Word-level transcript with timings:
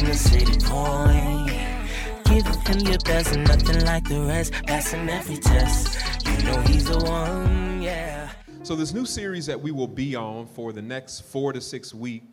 The 0.00 0.14
city. 0.14 0.54
Giving 2.24 2.60
him 2.62 2.80
your 2.80 2.98
best, 2.98 3.36
nothing 3.36 3.84
like 3.84 4.08
the 4.08 4.20
rest. 4.26 4.52
Passing 4.66 5.08
every 5.08 5.36
test, 5.36 6.26
you 6.26 6.42
know 6.44 6.60
he's 6.62 6.86
the 6.86 6.98
one, 7.04 7.80
yeah. 7.80 8.30
So 8.64 8.74
this 8.74 8.92
new 8.92 9.06
series 9.06 9.46
that 9.46 9.60
we 9.60 9.70
will 9.70 9.86
be 9.88 10.16
on 10.16 10.46
for 10.46 10.72
the 10.72 10.82
next 10.82 11.20
four 11.20 11.52
to 11.52 11.60
six 11.60 11.94
week, 11.94 12.24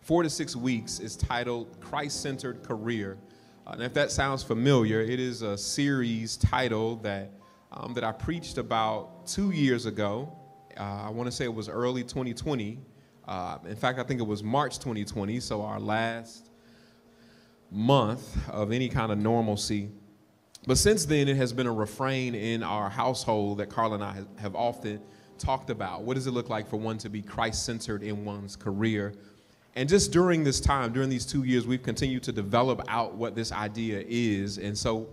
four 0.00 0.22
to 0.22 0.30
six 0.30 0.54
weeks 0.54 1.00
is 1.00 1.16
titled 1.16 1.80
Christ-centered 1.80 2.62
Career. 2.62 3.18
Uh, 3.66 3.72
and 3.72 3.82
if 3.82 3.94
that 3.94 4.12
sounds 4.12 4.42
familiar, 4.42 5.00
it 5.00 5.18
is 5.18 5.42
a 5.42 5.58
series 5.58 6.36
title 6.36 6.96
that 6.96 7.32
um, 7.72 7.94
that 7.94 8.04
I 8.04 8.12
preached 8.12 8.58
about 8.58 9.26
two 9.26 9.50
years 9.50 9.86
ago. 9.86 10.32
Uh, 10.76 11.06
I 11.06 11.10
want 11.10 11.26
to 11.26 11.32
say 11.32 11.44
it 11.44 11.54
was 11.54 11.68
early 11.68 12.02
2020. 12.02 12.78
Uh, 13.26 13.58
in 13.66 13.76
fact, 13.76 13.98
I 13.98 14.04
think 14.04 14.20
it 14.20 14.26
was 14.26 14.42
March 14.42 14.78
2020. 14.78 15.40
So 15.40 15.62
our 15.62 15.80
last 15.80 16.47
month 17.70 18.48
of 18.48 18.72
any 18.72 18.88
kind 18.88 19.12
of 19.12 19.18
normalcy. 19.18 19.90
But 20.66 20.78
since 20.78 21.04
then, 21.04 21.28
it 21.28 21.36
has 21.36 21.52
been 21.52 21.66
a 21.66 21.72
refrain 21.72 22.34
in 22.34 22.62
our 22.62 22.90
household 22.90 23.58
that 23.58 23.70
Carla 23.70 23.94
and 23.94 24.04
I 24.04 24.22
have 24.38 24.54
often 24.54 25.00
talked 25.38 25.70
about. 25.70 26.02
What 26.02 26.14
does 26.14 26.26
it 26.26 26.32
look 26.32 26.50
like 26.50 26.68
for 26.68 26.76
one 26.76 26.98
to 26.98 27.08
be 27.08 27.22
Christ 27.22 27.64
centered 27.64 28.02
in 28.02 28.24
one's 28.24 28.56
career? 28.56 29.14
And 29.76 29.88
just 29.88 30.10
during 30.12 30.42
this 30.42 30.60
time, 30.60 30.92
during 30.92 31.08
these 31.08 31.24
two 31.24 31.44
years, 31.44 31.66
we've 31.66 31.82
continued 31.82 32.22
to 32.24 32.32
develop 32.32 32.82
out 32.88 33.14
what 33.14 33.34
this 33.34 33.52
idea 33.52 34.02
is. 34.08 34.58
And 34.58 34.76
so 34.76 35.08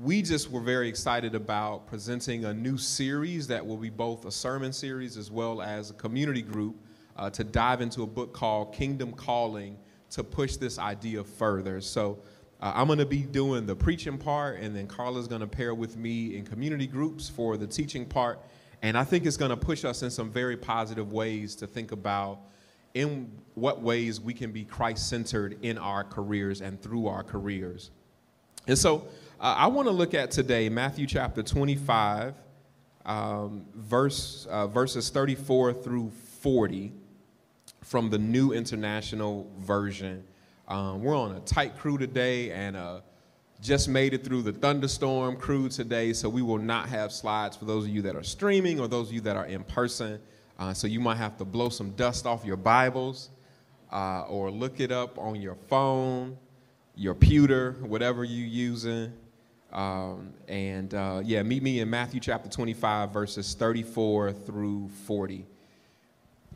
we 0.00 0.22
just 0.22 0.50
were 0.50 0.60
very 0.60 0.88
excited 0.88 1.34
about 1.34 1.86
presenting 1.86 2.46
a 2.46 2.54
new 2.54 2.78
series 2.78 3.46
that 3.48 3.64
will 3.64 3.76
be 3.76 3.90
both 3.90 4.24
a 4.24 4.30
sermon 4.30 4.72
series 4.72 5.16
as 5.16 5.30
well 5.30 5.60
as 5.60 5.90
a 5.90 5.94
community 5.94 6.42
group 6.42 6.76
uh, 7.16 7.28
to 7.30 7.44
dive 7.44 7.80
into 7.80 8.02
a 8.02 8.06
book 8.06 8.32
called 8.32 8.72
Kingdom 8.72 9.12
Calling 9.12 9.76
to 10.10 10.24
push 10.24 10.56
this 10.56 10.78
idea 10.78 11.22
further. 11.24 11.80
So 11.80 12.18
uh, 12.60 12.72
I'm 12.74 12.86
going 12.86 12.98
to 12.98 13.06
be 13.06 13.22
doing 13.22 13.66
the 13.66 13.76
preaching 13.76 14.18
part, 14.18 14.60
and 14.60 14.74
then 14.74 14.86
Carla's 14.86 15.28
going 15.28 15.40
to 15.40 15.46
pair 15.46 15.74
with 15.74 15.96
me 15.96 16.36
in 16.36 16.44
community 16.44 16.86
groups 16.86 17.28
for 17.28 17.56
the 17.56 17.66
teaching 17.66 18.04
part. 18.04 18.40
And 18.82 18.96
I 18.96 19.04
think 19.04 19.26
it's 19.26 19.36
going 19.36 19.50
to 19.50 19.56
push 19.56 19.84
us 19.84 20.02
in 20.02 20.10
some 20.10 20.30
very 20.30 20.56
positive 20.56 21.12
ways 21.12 21.54
to 21.56 21.66
think 21.66 21.92
about 21.92 22.40
in 22.94 23.30
what 23.54 23.82
ways 23.82 24.20
we 24.20 24.32
can 24.34 24.50
be 24.50 24.64
Christ 24.64 25.08
centered 25.08 25.58
in 25.62 25.78
our 25.78 26.04
careers 26.04 26.60
and 26.60 26.80
through 26.80 27.06
our 27.06 27.22
careers. 27.22 27.90
And 28.66 28.78
so 28.78 29.08
uh, 29.40 29.54
I 29.56 29.66
want 29.68 29.86
to 29.88 29.92
look 29.92 30.14
at 30.14 30.30
today 30.30 30.68
Matthew 30.68 31.06
chapter 31.06 31.42
25, 31.42 32.34
um, 33.04 33.64
verse, 33.74 34.46
uh, 34.50 34.66
verses 34.66 35.10
34 35.10 35.74
through 35.74 36.10
40 36.40 36.92
from 37.82 38.10
the 38.10 38.18
New 38.18 38.52
International 38.52 39.50
Version. 39.58 40.24
Um, 40.66 41.02
we're 41.02 41.16
on 41.16 41.32
a 41.32 41.40
tight 41.40 41.78
crew 41.78 41.98
today 41.98 42.50
and 42.50 42.76
uh, 42.76 43.00
just 43.60 43.88
made 43.88 44.14
it 44.14 44.24
through 44.24 44.42
the 44.42 44.52
thunderstorm 44.52 45.36
crew 45.36 45.68
today, 45.68 46.12
so 46.12 46.28
we 46.28 46.42
will 46.42 46.58
not 46.58 46.88
have 46.88 47.12
slides 47.12 47.56
for 47.56 47.64
those 47.64 47.84
of 47.84 47.90
you 47.90 48.02
that 48.02 48.14
are 48.14 48.22
streaming 48.22 48.78
or 48.78 48.86
those 48.86 49.08
of 49.08 49.14
you 49.14 49.20
that 49.22 49.36
are 49.36 49.46
in 49.46 49.64
person. 49.64 50.20
Uh, 50.58 50.74
so 50.74 50.86
you 50.86 51.00
might 51.00 51.16
have 51.16 51.36
to 51.38 51.44
blow 51.44 51.68
some 51.68 51.90
dust 51.92 52.26
off 52.26 52.44
your 52.44 52.56
Bibles 52.56 53.30
uh, 53.92 54.22
or 54.22 54.50
look 54.50 54.80
it 54.80 54.92
up 54.92 55.18
on 55.18 55.40
your 55.40 55.54
phone, 55.54 56.36
your 56.94 57.14
pewter, 57.14 57.76
whatever 57.80 58.24
you're 58.24 58.46
using. 58.46 59.12
Um, 59.72 60.32
and 60.46 60.92
uh, 60.94 61.20
yeah, 61.24 61.42
meet 61.42 61.62
me 61.62 61.80
in 61.80 61.90
Matthew 61.90 62.20
chapter 62.20 62.48
25, 62.48 63.12
verses 63.12 63.54
34 63.54 64.32
through 64.32 64.88
40. 65.06 65.46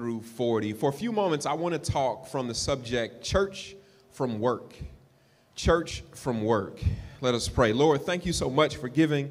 through 0.00 0.22
40. 0.22 0.72
For 0.72 0.88
a 0.88 0.92
few 0.94 1.12
moments, 1.12 1.44
I 1.44 1.52
want 1.52 1.74
to 1.74 1.92
talk 1.92 2.26
from 2.26 2.48
the 2.48 2.54
subject 2.54 3.22
church 3.22 3.76
from 4.12 4.40
work. 4.40 4.72
Church 5.54 6.02
from 6.14 6.42
work. 6.42 6.80
Let 7.20 7.34
us 7.34 7.50
pray. 7.50 7.74
Lord, 7.74 8.06
thank 8.06 8.24
you 8.24 8.32
so 8.32 8.48
much 8.48 8.76
for 8.76 8.88
giving 8.88 9.30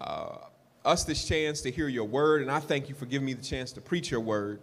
uh, 0.00 0.38
us 0.84 1.04
this 1.04 1.24
chance 1.24 1.60
to 1.60 1.70
hear 1.70 1.86
your 1.86 2.04
word, 2.04 2.42
and 2.42 2.50
I 2.50 2.58
thank 2.58 2.88
you 2.88 2.96
for 2.96 3.06
giving 3.06 3.26
me 3.26 3.34
the 3.34 3.44
chance 3.44 3.70
to 3.74 3.80
preach 3.80 4.10
your 4.10 4.18
word. 4.18 4.58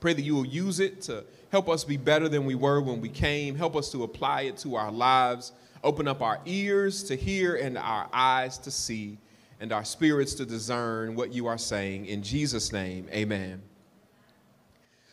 Pray 0.00 0.14
that 0.14 0.22
you 0.22 0.34
will 0.34 0.44
use 0.44 0.80
it 0.80 1.00
to 1.02 1.22
help 1.52 1.68
us 1.68 1.84
be 1.84 1.96
better 1.96 2.28
than 2.28 2.44
we 2.44 2.56
were 2.56 2.80
when 2.80 3.00
we 3.00 3.08
came, 3.08 3.54
help 3.54 3.76
us 3.76 3.88
to 3.92 4.02
apply 4.02 4.42
it 4.42 4.56
to 4.56 4.74
our 4.74 4.90
lives, 4.90 5.52
open 5.84 6.08
up 6.08 6.22
our 6.22 6.40
ears 6.44 7.04
to 7.04 7.14
hear 7.14 7.54
and 7.54 7.78
our 7.78 8.08
eyes 8.12 8.58
to 8.58 8.72
see, 8.72 9.16
and 9.60 9.72
our 9.72 9.84
spirits 9.84 10.34
to 10.34 10.44
discern 10.44 11.14
what 11.14 11.32
you 11.32 11.46
are 11.46 11.56
saying. 11.56 12.06
In 12.06 12.20
Jesus' 12.20 12.72
name, 12.72 13.06
amen. 13.12 13.62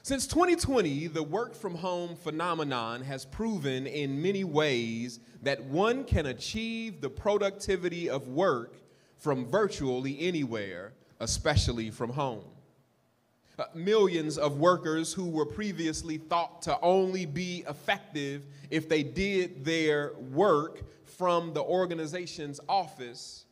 Since 0.10 0.26
2020, 0.26 1.06
the 1.06 1.22
work 1.22 1.54
from 1.54 1.76
home 1.76 2.16
phenomenon 2.16 3.04
has 3.04 3.26
proven 3.26 3.86
in 3.86 4.20
many 4.20 4.44
ways 4.44 5.20
that 5.44 5.64
one 5.66 6.04
can 6.04 6.26
achieve 6.26 7.00
the 7.00 7.12
productivity 7.12 8.10
of 8.10 8.28
work 8.28 8.78
from 9.20 9.46
virtually 9.46 10.20
anywhere, 10.20 10.94
especially 11.20 11.92
from 11.92 12.10
home. 12.10 12.44
Uh, 13.60 13.66
millions 13.76 14.40
of 14.40 14.58
workers 14.58 15.14
who 15.14 15.30
were 15.30 15.46
previously 15.46 16.18
thought 16.18 16.64
to 16.64 16.80
only 16.82 17.28
be 17.28 17.64
effective 17.70 18.48
if 18.72 18.90
they 18.90 19.04
did 19.04 19.64
their 19.64 20.14
work 20.32 20.82
from 21.06 21.54
the 21.54 21.62
organization's 21.62 22.60
office 22.68 23.46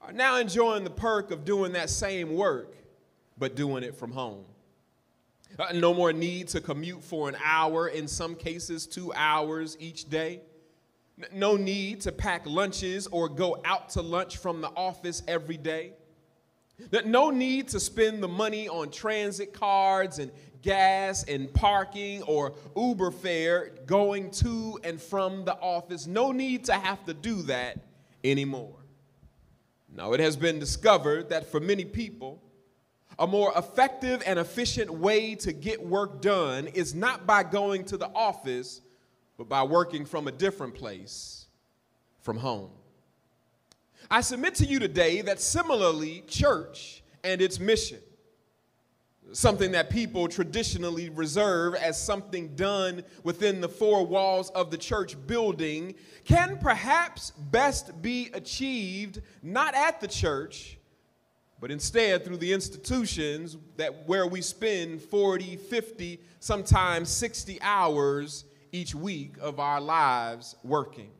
are 0.00 0.14
now 0.14 0.38
enjoying 0.38 0.84
the 0.84 0.90
perk 0.90 1.30
of 1.30 1.44
doing 1.44 1.72
that 1.72 1.90
same 1.90 2.34
work, 2.34 2.76
but 3.36 3.54
doing 3.54 3.84
it 3.84 3.94
from 3.94 4.10
home. 4.10 4.46
Uh, 5.58 5.72
no 5.74 5.92
more 5.92 6.12
need 6.12 6.48
to 6.48 6.60
commute 6.60 7.02
for 7.02 7.28
an 7.28 7.36
hour, 7.44 7.88
in 7.88 8.08
some 8.08 8.34
cases, 8.34 8.86
two 8.86 9.12
hours 9.14 9.76
each 9.80 10.08
day. 10.08 10.40
No 11.32 11.56
need 11.56 12.00
to 12.02 12.12
pack 12.12 12.46
lunches 12.46 13.06
or 13.06 13.28
go 13.28 13.60
out 13.64 13.90
to 13.90 14.02
lunch 14.02 14.38
from 14.38 14.60
the 14.60 14.68
office 14.68 15.22
every 15.28 15.58
day. 15.58 15.92
No 17.04 17.30
need 17.30 17.68
to 17.68 17.80
spend 17.80 18.22
the 18.22 18.28
money 18.28 18.68
on 18.68 18.90
transit 18.90 19.52
cards 19.52 20.18
and 20.18 20.32
gas 20.62 21.24
and 21.24 21.52
parking 21.52 22.22
or 22.22 22.54
Uber 22.76 23.10
fare 23.10 23.70
going 23.86 24.30
to 24.30 24.78
and 24.82 25.00
from 25.00 25.44
the 25.44 25.54
office. 25.54 26.06
No 26.06 26.32
need 26.32 26.64
to 26.64 26.72
have 26.72 27.04
to 27.04 27.14
do 27.14 27.42
that 27.42 27.78
anymore. 28.24 28.76
Now, 29.94 30.14
it 30.14 30.20
has 30.20 30.36
been 30.36 30.58
discovered 30.58 31.28
that 31.28 31.50
for 31.50 31.60
many 31.60 31.84
people, 31.84 32.42
a 33.18 33.26
more 33.26 33.52
effective 33.56 34.22
and 34.26 34.38
efficient 34.38 34.90
way 34.90 35.34
to 35.36 35.52
get 35.52 35.84
work 35.84 36.20
done 36.22 36.66
is 36.68 36.94
not 36.94 37.26
by 37.26 37.42
going 37.42 37.84
to 37.84 37.96
the 37.96 38.08
office, 38.14 38.80
but 39.36 39.48
by 39.48 39.62
working 39.62 40.04
from 40.04 40.28
a 40.28 40.32
different 40.32 40.74
place, 40.74 41.46
from 42.20 42.36
home. 42.38 42.70
I 44.10 44.20
submit 44.20 44.54
to 44.56 44.66
you 44.66 44.78
today 44.78 45.22
that 45.22 45.40
similarly, 45.40 46.22
church 46.26 47.02
and 47.24 47.40
its 47.40 47.58
mission. 47.58 47.98
Something 49.32 49.72
that 49.72 49.88
people 49.88 50.28
traditionally 50.28 51.08
reserve 51.08 51.74
as 51.74 52.00
something 52.00 52.54
done 52.54 53.02
within 53.22 53.60
the 53.60 53.68
four 53.68 54.04
walls 54.04 54.50
of 54.50 54.70
the 54.70 54.76
church 54.76 55.16
building 55.26 55.94
can 56.24 56.58
perhaps 56.58 57.30
best 57.30 58.02
be 58.02 58.30
achieved 58.34 59.22
not 59.42 59.74
at 59.74 60.00
the 60.00 60.08
church, 60.08 60.76
but 61.62 61.70
instead 61.70 62.24
through 62.24 62.38
the 62.38 62.52
institutions 62.52 63.56
that 63.76 64.08
where 64.08 64.26
we 64.26 64.42
spend 64.42 65.00
40, 65.00 65.54
50, 65.54 66.20
sometimes 66.40 67.08
60 67.08 67.62
hours 67.62 68.44
each 68.72 68.96
week 68.96 69.36
of 69.40 69.60
our 69.60 69.80
lives 69.80 70.56
working. 70.64 71.12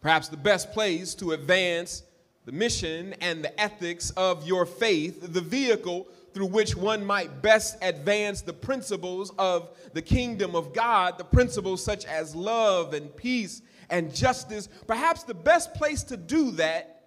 Perhaps 0.00 0.28
the 0.28 0.38
best 0.38 0.72
place 0.72 1.14
to 1.16 1.32
advance 1.32 2.02
the 2.46 2.52
mission 2.52 3.14
and 3.20 3.44
the 3.44 3.60
ethics 3.60 4.08
of 4.12 4.46
your 4.46 4.64
faith, 4.64 5.34
the 5.34 5.42
vehicle 5.42 6.08
through 6.32 6.46
which 6.46 6.74
one 6.74 7.04
might 7.04 7.42
best 7.42 7.76
advance 7.82 8.40
the 8.40 8.54
principles 8.54 9.32
of 9.38 9.68
the 9.92 10.00
kingdom 10.00 10.56
of 10.56 10.72
God, 10.72 11.18
the 11.18 11.24
principles 11.24 11.84
such 11.84 12.06
as 12.06 12.34
love 12.34 12.94
and 12.94 13.14
peace 13.16 13.60
and 13.90 14.14
justice. 14.14 14.70
Perhaps 14.86 15.24
the 15.24 15.34
best 15.34 15.74
place 15.74 16.02
to 16.04 16.16
do 16.16 16.52
that 16.52 16.99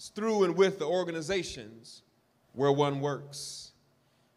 is 0.00 0.08
through 0.08 0.44
and 0.44 0.56
with 0.56 0.78
the 0.78 0.86
organizations 0.86 2.02
where 2.54 2.72
one 2.72 3.00
works. 3.00 3.72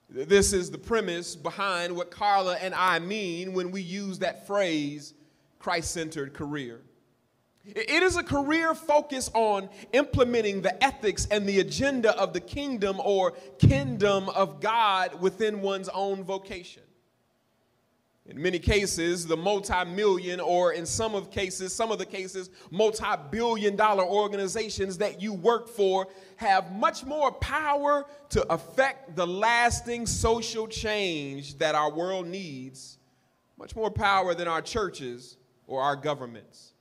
This 0.09 0.51
is 0.51 0.69
the 0.69 0.77
premise 0.77 1.37
behind 1.37 1.95
what 1.95 2.11
Carla 2.11 2.55
and 2.55 2.75
I 2.75 2.99
mean 2.99 3.53
when 3.53 3.71
we 3.71 3.81
use 3.81 4.19
that 4.19 4.45
phrase, 4.45 5.13
Christ 5.59 5.91
centered 5.91 6.33
career. 6.33 6.81
It 7.65 8.03
is 8.03 8.17
a 8.17 8.23
career 8.23 8.75
focused 8.75 9.31
on 9.33 9.69
implementing 9.93 10.61
the 10.61 10.83
ethics 10.83 11.29
and 11.31 11.47
the 11.47 11.61
agenda 11.61 12.11
of 12.19 12.33
the 12.33 12.41
kingdom 12.41 12.99
or 12.99 13.31
kingdom 13.57 14.27
of 14.29 14.59
God 14.59 15.21
within 15.21 15.61
one's 15.61 15.87
own 15.87 16.25
vocation. 16.25 16.83
In 18.25 18.41
many 18.41 18.57
cases, 18.57 19.27
the 19.27 19.35
multi 19.35 19.83
million, 19.83 20.39
or 20.39 20.71
in 20.71 20.85
some 20.85 21.13
of 21.13 21.29
cases, 21.29 21.75
some 21.75 21.91
of 21.91 21.97
the 21.97 22.05
cases, 22.05 22.49
multi 22.71 23.03
billion 23.31 23.75
dollar 23.75 24.05
organizations 24.05 24.97
that 24.99 25.21
you 25.21 25.33
work 25.33 25.67
for 25.67 26.07
have 26.37 26.71
much 26.71 27.03
more 27.03 27.33
power 27.33 28.05
to 28.29 28.53
affect 28.53 29.17
the 29.17 29.27
lasting 29.27 30.05
social 30.05 30.67
change 30.67 31.57
that 31.57 31.75
our 31.75 31.91
world 31.91 32.25
needs, 32.25 32.97
much 33.57 33.75
more 33.75 33.91
power 33.91 34.33
than 34.33 34.47
our 34.47 34.61
churches 34.61 35.35
or 35.67 35.81
our 35.81 35.97
governments. 35.97 36.73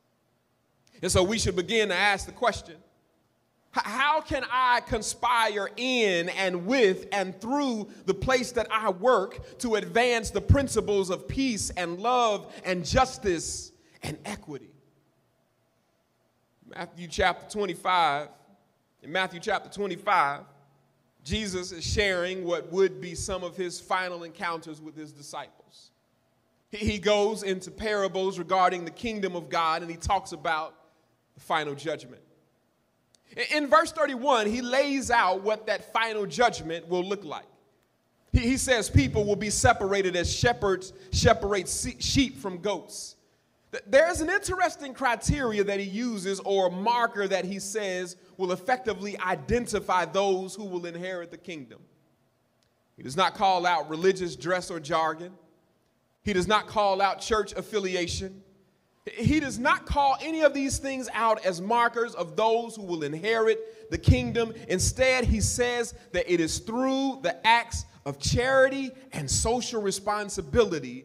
And 1.02 1.10
so 1.10 1.24
we 1.24 1.40
should 1.40 1.56
begin 1.56 1.88
to 1.88 1.94
ask 1.96 2.26
the 2.26 2.32
question 2.32 2.76
how 3.72 4.20
can 4.20 4.44
I 4.50 4.80
conspire 4.80 5.70
in 5.76 6.28
and 6.30 6.66
with 6.66 7.06
and 7.10 7.38
through 7.40 7.88
the 8.04 8.12
place 8.14 8.52
that 8.52 8.66
I 8.70 8.90
work 8.90 9.58
to 9.60 9.76
advance 9.76 10.30
the 10.30 10.42
principles 10.42 11.08
of 11.08 11.26
peace 11.26 11.70
and 11.70 11.98
love 11.98 12.52
and 12.64 12.84
justice 12.84 13.72
and 14.02 14.18
equity? 14.26 14.70
Matthew 16.66 17.08
chapter 17.08 17.50
25. 17.50 18.28
In 19.02 19.10
Matthew 19.10 19.40
chapter 19.40 19.70
25, 19.70 20.42
Jesus 21.24 21.72
is 21.72 21.84
sharing 21.84 22.44
what 22.44 22.70
would 22.70 23.00
be 23.00 23.14
some 23.14 23.42
of 23.42 23.56
his 23.56 23.80
final 23.80 24.22
encounters 24.24 24.80
with 24.80 24.96
his 24.96 25.12
disciples. 25.12 25.90
He 26.70 26.98
goes 26.98 27.42
into 27.42 27.70
parables 27.70 28.38
regarding 28.38 28.84
the 28.84 28.90
kingdom 28.90 29.34
of 29.34 29.48
God 29.48 29.82
and 29.82 29.90
he 29.90 29.96
talks 29.96 30.32
about 30.32 30.74
the 31.34 31.40
final 31.40 31.74
judgment. 31.74 32.22
In 33.50 33.66
verse 33.68 33.92
31, 33.92 34.46
he 34.46 34.60
lays 34.60 35.10
out 35.10 35.42
what 35.42 35.66
that 35.66 35.92
final 35.92 36.26
judgment 36.26 36.88
will 36.88 37.04
look 37.04 37.24
like. 37.24 37.46
He 38.32 38.56
says 38.56 38.88
people 38.88 39.24
will 39.24 39.36
be 39.36 39.50
separated 39.50 40.16
as 40.16 40.32
shepherds 40.32 40.92
separate 41.10 41.68
sheep 41.98 42.38
from 42.38 42.58
goats. 42.58 43.16
There's 43.86 44.20
an 44.20 44.28
interesting 44.28 44.92
criteria 44.92 45.64
that 45.64 45.80
he 45.80 45.86
uses 45.86 46.40
or 46.40 46.70
marker 46.70 47.26
that 47.28 47.44
he 47.44 47.58
says 47.58 48.16
will 48.36 48.52
effectively 48.52 49.18
identify 49.18 50.04
those 50.04 50.54
who 50.54 50.64
will 50.64 50.84
inherit 50.84 51.30
the 51.30 51.38
kingdom. 51.38 51.80
He 52.96 53.02
does 53.02 53.16
not 53.16 53.34
call 53.34 53.64
out 53.64 53.88
religious 53.88 54.36
dress 54.36 54.70
or 54.70 54.78
jargon. 54.78 55.32
He 56.22 56.32
does 56.34 56.46
not 56.46 56.66
call 56.66 57.00
out 57.00 57.20
church 57.20 57.52
affiliation. 57.54 58.42
He 59.10 59.40
does 59.40 59.58
not 59.58 59.84
call 59.84 60.16
any 60.20 60.42
of 60.42 60.54
these 60.54 60.78
things 60.78 61.08
out 61.12 61.44
as 61.44 61.60
markers 61.60 62.14
of 62.14 62.36
those 62.36 62.76
who 62.76 62.82
will 62.82 63.02
inherit 63.02 63.90
the 63.90 63.98
kingdom. 63.98 64.54
Instead, 64.68 65.24
he 65.24 65.40
says 65.40 65.94
that 66.12 66.32
it 66.32 66.38
is 66.38 66.60
through 66.60 67.18
the 67.22 67.44
acts 67.44 67.84
of 68.06 68.20
charity 68.20 68.92
and 69.12 69.28
social 69.28 69.82
responsibility 69.82 71.04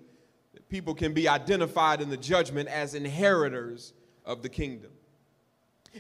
that 0.54 0.70
people 0.70 0.94
can 0.94 1.14
be 1.14 1.28
identified 1.28 2.00
in 2.00 2.10
the 2.10 2.18
judgment 2.18 2.70
as 2.70 2.94
inheritors 2.94 3.94
of 4.26 4.44
the 4.44 4.50
kingdom. 4.50 4.92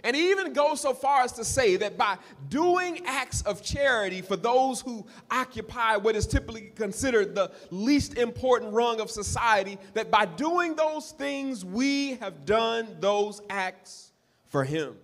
And 0.04 0.16
even 0.16 0.54
goes 0.54 0.82
so 0.82 0.94
far 0.94 1.22
as 1.22 1.32
to 1.34 1.46
say 1.46 1.76
that 1.78 1.98
by 1.98 2.18
doing 2.50 3.06
acts 3.06 3.42
of 3.44 3.62
charity 3.62 4.22
for 4.22 4.36
those 4.36 4.82
who 4.82 5.06
occupy 5.32 5.98
what 5.98 6.16
is 6.16 6.28
typically 6.28 6.72
considered 6.76 7.36
the 7.36 7.52
least 7.72 8.18
important 8.18 8.74
rung 8.74 9.00
of 9.00 9.10
society, 9.10 9.78
that 9.94 10.10
by 10.12 10.26
doing 10.26 10.76
those 10.76 11.12
things, 11.12 11.64
we 11.66 12.16
have 12.16 12.46
done 12.46 12.88
those 13.00 13.42
acts 13.50 14.12
for 14.48 14.64
him. 14.64 14.96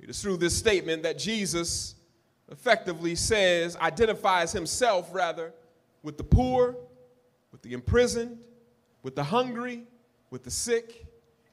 It 0.00 0.10
is 0.10 0.20
through 0.22 0.38
this 0.38 0.56
statement 0.56 1.02
that 1.02 1.18
Jesus 1.18 1.94
effectively 2.50 3.14
says, 3.14 3.76
identifies 3.76 4.52
himself 4.52 5.08
rather, 5.12 5.52
with 6.02 6.16
the 6.16 6.24
poor, 6.24 6.76
with 7.52 7.62
the 7.62 7.72
imprisoned, 7.72 8.44
with 9.02 9.14
the 9.14 9.24
hungry, 9.24 9.84
with 10.30 10.42
the 10.42 10.50
sick, 10.50 11.06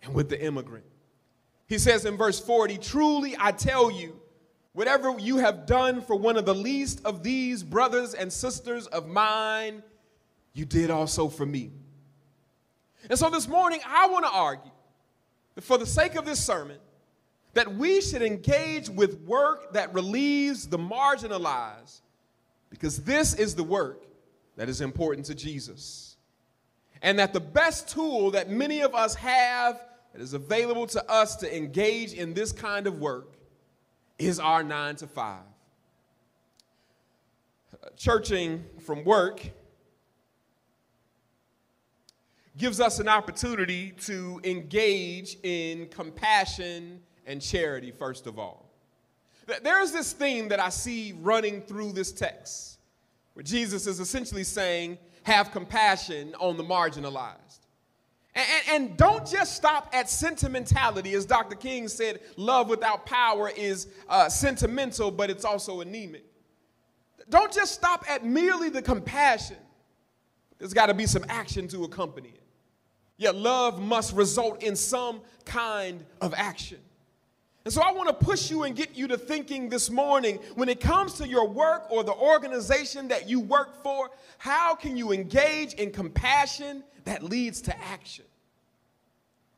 and 0.03 0.13
with 0.13 0.29
the 0.29 0.41
immigrant. 0.41 0.85
He 1.67 1.77
says 1.77 2.05
in 2.05 2.17
verse 2.17 2.39
40, 2.39 2.77
Truly 2.77 3.35
I 3.39 3.51
tell 3.51 3.91
you, 3.91 4.19
whatever 4.73 5.17
you 5.19 5.37
have 5.37 5.65
done 5.65 6.01
for 6.01 6.15
one 6.15 6.37
of 6.37 6.45
the 6.45 6.55
least 6.55 7.01
of 7.05 7.23
these 7.23 7.63
brothers 7.63 8.13
and 8.13 8.31
sisters 8.31 8.87
of 8.87 9.07
mine, 9.07 9.83
you 10.53 10.65
did 10.65 10.89
also 10.89 11.27
for 11.27 11.45
me. 11.45 11.71
And 13.09 13.19
so 13.19 13.29
this 13.29 13.47
morning, 13.47 13.79
I 13.85 14.07
want 14.07 14.25
to 14.25 14.31
argue 14.31 14.71
that 15.55 15.63
for 15.63 15.77
the 15.77 15.85
sake 15.85 16.15
of 16.15 16.25
this 16.25 16.43
sermon, 16.43 16.77
that 17.53 17.73
we 17.73 18.01
should 18.01 18.21
engage 18.21 18.89
with 18.89 19.19
work 19.21 19.73
that 19.73 19.93
relieves 19.93 20.67
the 20.67 20.77
marginalized, 20.77 22.01
because 22.69 23.03
this 23.03 23.33
is 23.33 23.55
the 23.55 23.63
work 23.63 24.05
that 24.55 24.69
is 24.69 24.81
important 24.81 25.25
to 25.27 25.35
Jesus. 25.35 26.17
And 27.01 27.19
that 27.19 27.33
the 27.33 27.39
best 27.39 27.89
tool 27.89 28.31
that 28.31 28.49
many 28.49 28.81
of 28.81 28.95
us 28.95 29.15
have 29.15 29.83
that 30.17 30.23
is 30.23 30.33
available 30.33 30.87
to 30.87 31.11
us 31.11 31.35
to 31.35 31.55
engage 31.55 32.13
in 32.13 32.33
this 32.33 32.51
kind 32.51 32.87
of 32.87 32.99
work 32.99 33.35
is 34.17 34.39
our 34.39 34.63
nine 34.63 34.95
to 34.95 35.05
five. 35.05 35.43
Uh, 37.71 37.89
churching 37.95 38.65
from 38.83 39.03
work 39.03 39.47
gives 42.57 42.81
us 42.81 42.97
an 42.97 43.07
opportunity 43.07 43.91
to 43.91 44.41
engage 44.43 45.37
in 45.43 45.87
compassion 45.89 46.99
and 47.27 47.39
charity, 47.39 47.91
first 47.91 48.25
of 48.25 48.39
all. 48.39 48.65
There's 49.61 49.91
this 49.91 50.13
theme 50.13 50.47
that 50.47 50.59
I 50.59 50.69
see 50.69 51.13
running 51.21 51.61
through 51.61 51.91
this 51.91 52.11
text 52.11 52.79
where 53.35 53.43
Jesus 53.43 53.85
is 53.85 53.99
essentially 53.99 54.43
saying, 54.43 54.97
have 55.21 55.51
compassion 55.51 56.33
on 56.39 56.57
the 56.57 56.63
marginalized. 56.63 57.66
And, 58.37 58.47
and, 58.69 58.97
don't 58.97 59.25
just 59.25 59.55
stop 59.55 59.89
at 59.93 60.07
sentimentality. 60.07 61.15
As 61.15 61.25
Dr. 61.25 61.55
King 61.55 61.87
said, 61.87 62.19
love 62.35 62.69
without 62.69 63.07
power 63.07 63.49
is 63.49 63.87
uh, 64.07 64.29
sentimental, 64.29 65.09
but 65.09 65.31
it's 65.31 65.43
also 65.43 65.81
anemic. 65.81 66.23
Don't 67.29 67.51
just 67.51 67.73
stop 67.73 68.05
at 68.07 68.23
merely 68.23 68.69
the 68.69 68.81
compassion. 68.83 69.57
There's 70.59 70.73
got 70.73 70.85
to 70.85 70.93
be 70.93 71.07
some 71.07 71.25
action 71.29 71.67
to 71.69 71.85
accompany 71.85 72.29
it. 72.29 72.43
Yet 73.17 73.35
love 73.35 73.81
must 73.81 74.13
result 74.13 74.61
in 74.61 74.75
some 74.75 75.21
kind 75.43 76.05
of 76.21 76.35
action. 76.35 76.77
And 77.65 77.73
so 77.73 77.81
I 77.81 77.91
want 77.91 78.07
to 78.07 78.25
push 78.25 78.51
you 78.51 78.63
and 78.63 78.75
get 78.75 78.95
you 78.95 79.07
to 79.07 79.17
thinking 79.17 79.67
this 79.67 79.89
morning 79.89 80.37
when 80.53 80.69
it 80.69 80.79
comes 80.79 81.15
to 81.15 81.27
your 81.27 81.47
work 81.47 81.87
or 81.89 82.03
the 82.03 82.13
organization 82.13 83.07
that 83.07 83.27
you 83.27 83.39
work 83.39 83.81
for, 83.81 84.11
how 84.37 84.75
can 84.75 84.95
you 84.95 85.11
engage 85.11 85.73
in 85.73 85.91
compassion 85.91 86.83
that 87.07 87.23
leads 87.23 87.61
to 87.61 87.77
action? 87.79 88.25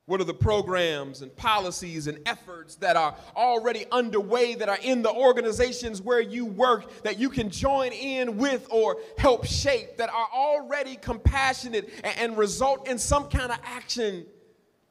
What 0.06 0.20
are 0.22 0.24
the 0.26 0.34
programs 0.34 1.22
and 1.22 1.36
policies 1.36 2.08
and 2.08 2.18
efforts 2.26 2.76
that 2.78 2.96
are 2.96 3.16
already 3.36 3.86
underway 3.92 4.56
that 4.56 4.68
are 4.68 4.80
in 4.82 5.04
the 5.04 5.12
organizations 5.12 6.02
where 6.02 6.20
you 6.20 6.46
work 6.46 7.04
that 7.04 7.20
you 7.20 7.30
can 7.30 7.52
join 7.52 7.92
in 7.92 8.38
with 8.38 8.68
or 8.72 8.98
help 9.20 9.46
shape 9.46 9.98
that 9.98 10.10
are 10.10 10.28
already 10.34 10.96
compassionate 10.96 11.92
and, 12.04 12.36
result 12.38 12.88
in 12.88 12.98
some 12.98 13.30
kind 13.30 13.52
of 13.52 13.60
action 13.64 14.26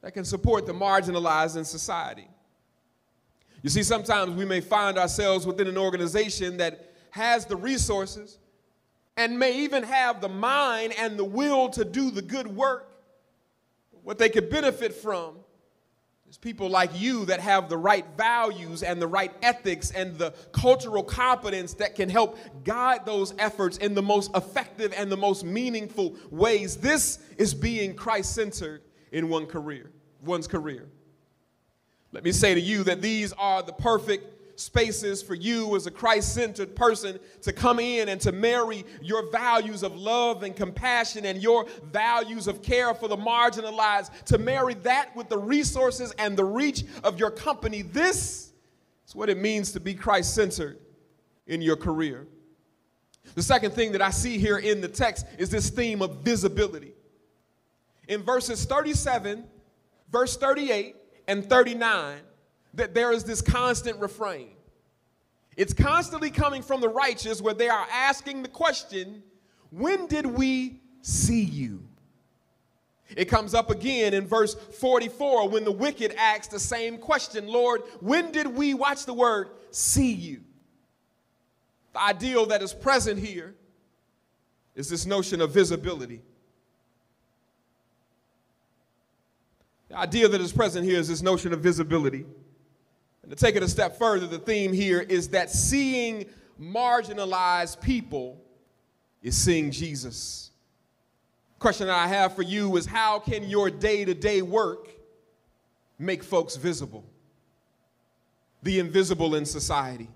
that 0.01 0.13
can 0.13 0.23
support 0.23 0.65
the 0.65 0.73
marginalized 0.73 1.57
in 1.57 1.65
society? 1.65 2.27
You 3.61 3.69
see, 3.69 3.83
sometimes 3.83 4.35
we 4.35 4.45
may 4.45 4.61
find 4.61 4.97
ourselves 4.97 5.45
within 5.45 5.67
an 5.67 5.77
organization 5.77 6.55
that 6.57 6.93
has 7.11 7.45
the 7.45 7.57
resources 7.57 8.39
and 9.19 9.37
may 9.37 9.63
even 9.63 9.83
have 9.83 10.21
the 10.21 10.29
mind 10.29 10.93
and 10.97 11.19
the 11.19 11.25
will 11.25 11.67
to 11.67 11.83
do 11.83 12.09
the 12.09 12.21
good 12.21 12.47
work. 12.47 12.89
What 14.01 14.17
they 14.17 14.29
could 14.29 14.49
benefit 14.49 14.93
from 14.93 15.35
is 16.29 16.37
people 16.37 16.69
like 16.69 16.89
you 16.97 17.25
that 17.25 17.41
have 17.41 17.67
the 17.67 17.75
right 17.75 18.05
values 18.15 18.81
and 18.81 19.01
the 19.01 19.07
right 19.07 19.33
ethics 19.41 19.91
and 19.91 20.17
the 20.17 20.31
cultural 20.53 21.03
competence 21.03 21.73
that 21.73 21.95
can 21.95 22.07
help 22.07 22.39
guide 22.63 23.05
those 23.05 23.33
efforts 23.39 23.77
in 23.79 23.93
the 23.93 24.01
most 24.01 24.33
effective 24.37 24.93
and 24.95 25.11
the 25.11 25.17
most 25.17 25.43
meaningful 25.43 26.15
ways. 26.31 26.77
This 26.77 27.19
is 27.37 27.53
being 27.53 27.95
Christ 27.95 28.33
centered 28.33 28.83
in 29.11 29.27
one 29.27 29.47
career, 29.47 29.91
one's 30.21 30.47
career. 30.47 30.87
Let 32.13 32.23
me 32.23 32.31
say 32.31 32.53
to 32.53 32.61
you 32.61 32.85
that 32.85 33.01
these 33.01 33.33
are 33.33 33.63
the 33.63 33.73
perfect 33.73 34.38
spaces 34.59 35.23
for 35.23 35.35
you 35.35 35.75
as 35.75 35.87
a 35.87 35.91
Christ 35.91 36.33
centered 36.33 36.75
person 36.75 37.17
to 37.41 37.53
come 37.53 37.79
in 37.79 38.09
and 38.09 38.19
to 38.21 38.31
marry 38.31 38.85
your 39.01 39.31
values 39.31 39.83
of 39.83 39.95
love 39.95 40.43
and 40.43 40.55
compassion 40.55 41.25
and 41.25 41.41
your 41.41 41.65
values 41.91 42.47
of 42.47 42.61
care 42.61 42.93
for 42.93 43.07
the 43.07 43.15
marginalized, 43.15 44.25
to 44.25 44.37
marry 44.37 44.73
that 44.75 45.15
with 45.15 45.29
the 45.29 45.37
resources 45.37 46.13
and 46.19 46.37
the 46.37 46.43
reach 46.43 46.83
of 47.03 47.17
your 47.19 47.31
company. 47.31 47.81
This 47.81 48.51
is 49.07 49.15
what 49.15 49.29
it 49.29 49.37
means 49.37 49.71
to 49.71 49.79
be 49.79 49.93
Christ 49.93 50.35
centered 50.35 50.77
in 51.47 51.61
your 51.61 51.77
career. 51.77 52.27
The 53.35 53.43
second 53.43 53.71
thing 53.71 53.93
that 53.93 54.01
I 54.01 54.09
see 54.09 54.37
here 54.37 54.57
in 54.57 54.81
the 54.81 54.87
text 54.87 55.25
is 55.37 55.49
this 55.49 55.69
theme 55.69 56.01
of 56.01 56.17
visibility. 56.17 56.93
In 58.07 58.23
verses 58.23 58.65
37, 58.65 59.45
verse 60.11 60.35
38, 60.35 60.95
and 61.27 61.47
39 61.47 62.17
that 62.73 62.93
there 62.93 63.11
is 63.11 63.23
this 63.23 63.41
constant 63.41 63.99
refrain. 63.99 64.51
It's 65.57 65.73
constantly 65.73 66.31
coming 66.31 66.61
from 66.61 66.81
the 66.81 66.89
righteous 66.89 67.41
where 67.41 67.53
they 67.53 67.69
are 67.69 67.87
asking 67.91 68.43
the 68.43 68.49
question, 68.49 69.23
When 69.71 70.07
did 70.07 70.25
we 70.25 70.79
see 71.01 71.43
you? 71.43 71.83
It 73.15 73.25
comes 73.25 73.53
up 73.53 73.71
again 73.71 74.13
in 74.13 74.27
verse 74.27 74.53
44 74.53 75.49
when 75.49 75.65
the 75.65 75.71
wicked 75.71 76.13
asks 76.17 76.47
the 76.47 76.59
same 76.59 76.97
question 76.97 77.47
Lord, 77.47 77.81
when 77.99 78.31
did 78.31 78.47
we, 78.47 78.73
watch 78.73 79.05
the 79.05 79.13
word, 79.13 79.49
see 79.71 80.13
you? 80.13 80.41
The 81.93 82.01
ideal 82.01 82.45
that 82.47 82.61
is 82.61 82.73
present 82.73 83.19
here 83.19 83.55
is 84.75 84.89
this 84.89 85.05
notion 85.05 85.41
of 85.41 85.51
visibility. 85.51 86.21
The 89.89 89.97
idea 89.97 90.27
that 90.27 90.39
is 90.39 90.53
present 90.53 90.85
here 90.85 90.99
is 90.99 91.07
this 91.07 91.23
notion 91.23 91.51
of 91.51 91.61
visibility. 91.61 92.25
And 93.29 93.37
to 93.37 93.45
take 93.45 93.55
it 93.55 93.61
a 93.61 93.69
step 93.69 93.99
further, 93.99 94.25
the 94.25 94.39
theme 94.39 94.73
here 94.73 95.01
is 95.01 95.29
that 95.29 95.51
seeing 95.51 96.25
marginalized 96.59 97.79
people 97.79 98.41
is 99.21 99.37
seeing 99.37 99.69
Jesus. 99.69 100.49
Question 101.59 101.89
I 101.89 102.07
have 102.07 102.35
for 102.35 102.41
you 102.41 102.75
is 102.75 102.87
how 102.87 103.19
can 103.19 103.47
your 103.47 103.69
day 103.69 104.03
to 104.03 104.15
day 104.15 104.41
work 104.41 104.89
make 105.99 106.23
folks 106.23 106.55
visible? 106.55 107.05
The 108.63 108.79
invisible 108.79 109.35
in 109.35 109.45
society, 109.45 110.09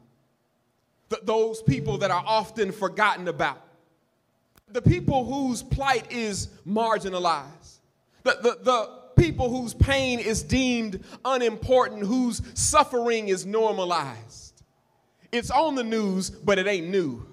Th- 1.12 1.22
those 1.24 1.62
people 1.62 2.00
that 2.00 2.10
are 2.10 2.24
often 2.26 2.72
forgotten 2.72 3.28
about, 3.28 3.62
the 4.72 4.82
people 4.82 5.24
whose 5.24 5.62
plight 5.62 6.12
is 6.12 6.48
marginalized, 6.68 7.78
the, 8.24 8.40
the, 8.42 8.58
the 8.64 9.03
people 9.16 9.50
whose 9.50 9.74
pain 9.74 10.20
is 10.20 10.44
deemed 10.44 11.04
unimportant, 11.26 12.06
whose 12.06 12.42
suffering 12.54 13.28
is 13.28 13.46
normalized. 13.46 14.64
It's 15.32 15.50
on 15.50 15.76
the 15.76 15.84
news, 15.84 16.30
but 16.30 16.60
it 16.60 16.68
ain't 16.68 16.90
new. 16.90 17.26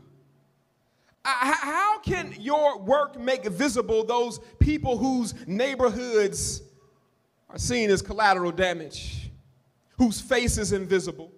Uh, 1.25 1.55
how 1.55 1.99
can 1.99 2.35
your 2.39 2.79
work 2.79 3.19
make 3.19 3.45
visible 3.45 4.05
those 4.05 4.39
people 4.59 4.97
whose 4.97 5.35
neighborhoods 5.47 6.63
are 7.51 7.59
seen 7.59 7.91
as 7.91 8.01
collateral 8.01 8.53
damage, 8.53 9.31
whose 9.99 10.21
face 10.21 10.57
is 10.57 10.73
invisible, 10.73 11.31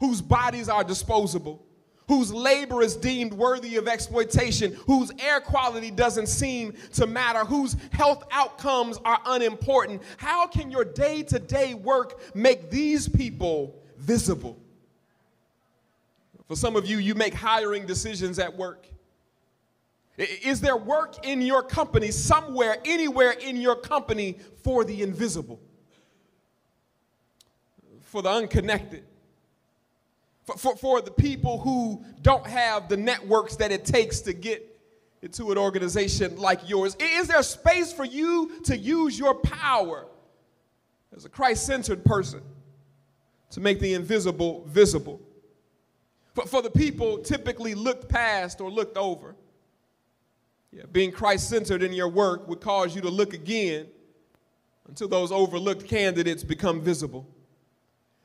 whose 0.00 0.20
bodies 0.20 0.68
are 0.68 0.84
disposable? 0.84 1.64
Whose 2.12 2.30
labor 2.30 2.82
is 2.82 2.94
deemed 2.94 3.32
worthy 3.32 3.76
of 3.76 3.88
exploitation, 3.88 4.74
whose 4.86 5.10
air 5.18 5.40
quality 5.40 5.90
doesn't 5.90 6.26
seem 6.26 6.74
to 6.92 7.06
matter, 7.06 7.38
whose 7.38 7.74
health 7.90 8.22
outcomes 8.30 8.98
are 9.02 9.18
unimportant. 9.24 10.02
How 10.18 10.46
can 10.46 10.70
your 10.70 10.84
day 10.84 11.22
to 11.22 11.38
day 11.38 11.72
work 11.72 12.20
make 12.34 12.70
these 12.70 13.08
people 13.08 13.82
visible? 13.96 14.58
For 16.48 16.54
some 16.54 16.76
of 16.76 16.84
you, 16.84 16.98
you 16.98 17.14
make 17.14 17.32
hiring 17.32 17.86
decisions 17.86 18.38
at 18.38 18.54
work. 18.54 18.86
Is 20.18 20.60
there 20.60 20.76
work 20.76 21.26
in 21.26 21.40
your 21.40 21.62
company, 21.62 22.10
somewhere, 22.10 22.76
anywhere 22.84 23.30
in 23.30 23.56
your 23.56 23.76
company, 23.76 24.36
for 24.62 24.84
the 24.84 25.02
invisible? 25.02 25.58
For 28.02 28.20
the 28.20 28.28
unconnected? 28.28 29.04
For, 30.44 30.56
for, 30.56 30.76
for 30.76 31.00
the 31.00 31.10
people 31.10 31.58
who 31.58 32.04
don't 32.22 32.46
have 32.46 32.88
the 32.88 32.96
networks 32.96 33.56
that 33.56 33.70
it 33.70 33.84
takes 33.84 34.20
to 34.22 34.32
get 34.32 34.68
into 35.22 35.52
an 35.52 35.58
organization 35.58 36.36
like 36.36 36.68
yours? 36.68 36.96
Is 36.98 37.28
there 37.28 37.42
space 37.42 37.92
for 37.92 38.04
you 38.04 38.60
to 38.64 38.76
use 38.76 39.18
your 39.18 39.34
power 39.34 40.06
as 41.16 41.24
a 41.24 41.28
Christ 41.28 41.64
centered 41.64 42.04
person 42.04 42.40
to 43.50 43.60
make 43.60 43.78
the 43.78 43.94
invisible 43.94 44.64
visible? 44.66 45.20
For, 46.34 46.46
for 46.46 46.62
the 46.62 46.70
people 46.70 47.18
typically 47.18 47.74
looked 47.74 48.08
past 48.08 48.60
or 48.60 48.70
looked 48.70 48.96
over. 48.96 49.36
Yeah, 50.72 50.84
being 50.90 51.12
Christ 51.12 51.50
centered 51.50 51.82
in 51.82 51.92
your 51.92 52.08
work 52.08 52.48
would 52.48 52.60
cause 52.60 52.94
you 52.94 53.02
to 53.02 53.10
look 53.10 53.34
again 53.34 53.86
until 54.88 55.06
those 55.06 55.30
overlooked 55.30 55.86
candidates 55.86 56.42
become 56.42 56.80
visible. 56.80 57.28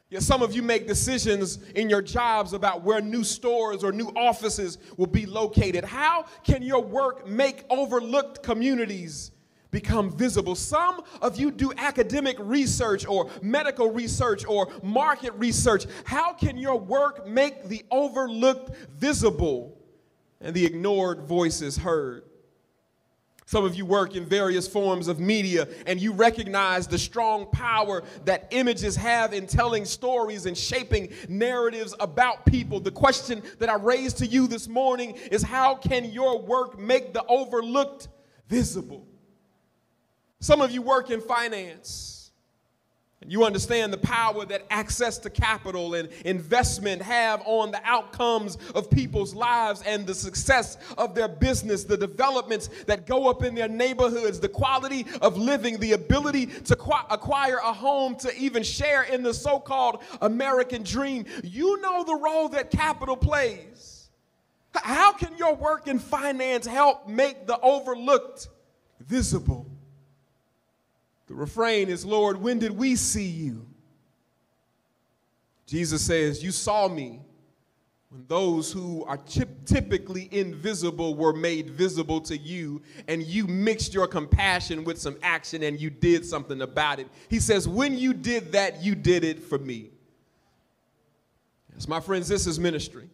Yeah, 0.09 0.19
some 0.19 0.41
of 0.41 0.55
you 0.55 0.61
make 0.61 0.87
decisions 0.87 1.59
in 1.75 1.89
your 1.89 2.01
jobs 2.01 2.53
about 2.53 2.81
where 2.81 3.01
new 3.01 3.25
stores 3.25 3.83
or 3.83 3.91
new 3.91 4.07
offices 4.15 4.77
will 4.95 5.07
be 5.07 5.25
located. 5.25 5.83
How 5.83 6.25
can 6.45 6.63
your 6.63 6.81
work 6.81 7.27
make 7.27 7.65
overlooked 7.69 8.41
communities 8.41 9.31
become 9.69 10.09
visible? 10.09 10.55
Some 10.55 11.01
of 11.21 11.37
you 11.37 11.51
do 11.51 11.73
academic 11.75 12.37
research 12.39 13.05
or 13.05 13.29
medical 13.41 13.91
research 13.91 14.45
or 14.45 14.71
market 14.81 15.33
research. 15.33 15.85
How 16.05 16.31
can 16.31 16.55
your 16.55 16.79
work 16.79 17.27
make 17.27 17.65
the 17.65 17.83
overlooked 17.91 18.77
visible 18.91 19.77
and 20.39 20.55
the 20.55 20.65
ignored 20.65 21.23
voices 21.23 21.75
heard? 21.75 22.23
Some 23.47 23.63
of 23.63 23.75
you 23.75 23.85
work 23.85 24.17
in 24.17 24.25
various 24.25 24.67
forms 24.67 25.07
of 25.07 25.21
media 25.21 25.69
and 25.85 26.01
you 26.01 26.11
recognize 26.11 26.85
the 26.85 26.97
strong 26.97 27.45
power 27.45 28.03
that 28.25 28.49
images 28.51 28.97
have 28.97 29.31
in 29.31 29.47
telling 29.47 29.85
stories 29.85 30.45
and 30.45 30.57
shaping 30.57 31.13
narratives 31.29 31.95
about 32.01 32.45
people. 32.45 32.81
The 32.81 32.91
question 32.91 33.41
that 33.59 33.69
I 33.69 33.75
raised 33.75 34.17
to 34.17 34.25
you 34.25 34.47
this 34.47 34.67
morning 34.67 35.15
is 35.31 35.41
how 35.41 35.75
can 35.75 36.11
your 36.11 36.41
work 36.41 36.77
make 36.77 37.13
the 37.13 37.23
overlooked 37.29 38.09
visible? 38.49 39.07
Some 40.41 40.59
of 40.59 40.71
you 40.71 40.81
work 40.81 41.09
in 41.09 41.21
finance. 41.21 42.26
You 43.25 43.45
understand 43.45 43.91
the 43.91 43.97
power 43.97 44.45
that 44.45 44.65
access 44.69 45.17
to 45.19 45.29
capital 45.31 45.95
and 45.95 46.07
investment 46.23 47.01
have 47.01 47.41
on 47.45 47.71
the 47.71 47.81
outcomes 47.83 48.59
of 48.75 48.91
people's 48.91 49.33
lives 49.33 49.81
and 49.85 50.05
the 50.05 50.13
success 50.13 50.77
of 50.99 51.15
their 51.15 51.27
business, 51.27 51.83
the 51.83 51.97
developments 51.97 52.69
that 52.85 53.07
go 53.07 53.27
up 53.27 53.43
in 53.43 53.55
their 53.55 53.67
neighborhoods, 53.67 54.39
the 54.39 54.47
quality 54.47 55.05
of 55.21 55.35
living, 55.35 55.79
the 55.79 55.93
ability 55.93 56.45
to 56.45 56.77
acquire 57.09 57.57
a 57.57 57.73
home 57.73 58.15
to 58.17 58.33
even 58.37 58.61
share 58.61 59.03
in 59.03 59.23
the 59.23 59.33
so 59.33 59.59
called 59.59 60.03
American 60.21 60.83
dream. 60.83 61.25
You 61.43 61.81
know 61.81 62.03
the 62.03 62.15
role 62.15 62.49
that 62.49 62.69
capital 62.69 63.17
plays. 63.17 64.09
How 64.75 65.11
can 65.11 65.35
your 65.37 65.55
work 65.55 65.87
in 65.87 65.97
finance 65.97 66.67
help 66.67 67.07
make 67.07 67.47
the 67.47 67.59
overlooked 67.59 68.47
visible? 68.99 69.66
The 71.27 71.35
refrain 71.35 71.89
is, 71.89 72.05
Lord, 72.05 72.41
when 72.41 72.59
did 72.59 72.71
we 72.71 72.95
see 72.95 73.27
you? 73.27 73.65
Jesus 75.65 76.01
says, 76.01 76.41
You 76.41 76.51
saw 76.51 76.87
me 76.87 77.21
when 78.09 78.25
those 78.29 78.71
who 78.71 79.03
are 79.03 79.19
typically 79.65 80.29
invisible 80.31 81.15
were 81.15 81.33
made 81.33 81.69
visible 81.69 82.21
to 82.21 82.37
you, 82.37 82.81
and 83.09 83.21
you 83.21 83.45
mixed 83.47 83.93
your 83.93 84.07
compassion 84.07 84.85
with 84.85 84.97
some 84.99 85.17
action 85.21 85.63
and 85.63 85.79
you 85.79 85.89
did 85.89 86.25
something 86.25 86.61
about 86.61 86.99
it. 86.99 87.07
He 87.29 87.41
says, 87.41 87.67
When 87.67 87.97
you 87.97 88.13
did 88.13 88.53
that, 88.53 88.81
you 88.81 88.95
did 88.95 89.25
it 89.25 89.43
for 89.43 89.59
me. 89.59 89.91
Yes, 91.73 91.87
my 91.87 91.99
friends, 91.99 92.29
this 92.29 92.47
is 92.47 92.57
ministry. 92.57 93.09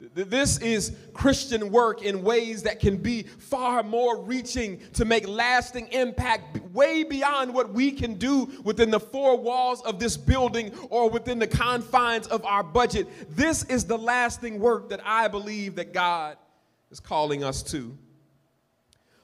This 0.00 0.58
is 0.58 0.96
Christian 1.12 1.72
work 1.72 2.02
in 2.02 2.22
ways 2.22 2.62
that 2.62 2.78
can 2.78 2.98
be 2.98 3.24
far 3.24 3.82
more 3.82 4.22
reaching 4.22 4.80
to 4.92 5.04
make 5.04 5.26
lasting 5.26 5.88
impact 5.88 6.58
way 6.72 7.02
beyond 7.02 7.52
what 7.52 7.72
we 7.72 7.90
can 7.90 8.14
do 8.14 8.48
within 8.62 8.92
the 8.92 9.00
four 9.00 9.36
walls 9.36 9.82
of 9.82 9.98
this 9.98 10.16
building 10.16 10.72
or 10.88 11.10
within 11.10 11.40
the 11.40 11.48
confines 11.48 12.28
of 12.28 12.44
our 12.44 12.62
budget. 12.62 13.08
This 13.34 13.64
is 13.64 13.86
the 13.86 13.98
lasting 13.98 14.60
work 14.60 14.88
that 14.90 15.00
I 15.04 15.26
believe 15.26 15.74
that 15.74 15.92
God 15.92 16.36
is 16.92 17.00
calling 17.00 17.42
us 17.42 17.60
to. 17.64 17.96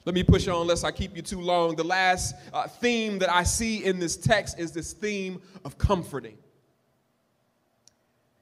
Let 0.03 0.13
me 0.13 0.23
push 0.23 0.49
on 0.49 0.67
lest 0.67 0.83
I 0.83 0.91
keep 0.91 1.15
you 1.15 1.21
too 1.21 1.39
long. 1.39 1.77
The 1.77 1.85
last 1.85 2.35
uh, 2.51 2.67
theme 2.67 3.17
that 3.19 3.31
I 3.31 3.43
see 3.43 3.85
in 3.85 3.97
this 3.97 4.17
text 4.17 4.59
is 4.59 4.73
this 4.73 4.91
theme 4.91 5.41
of 5.63 5.77
comforting. 5.77 6.37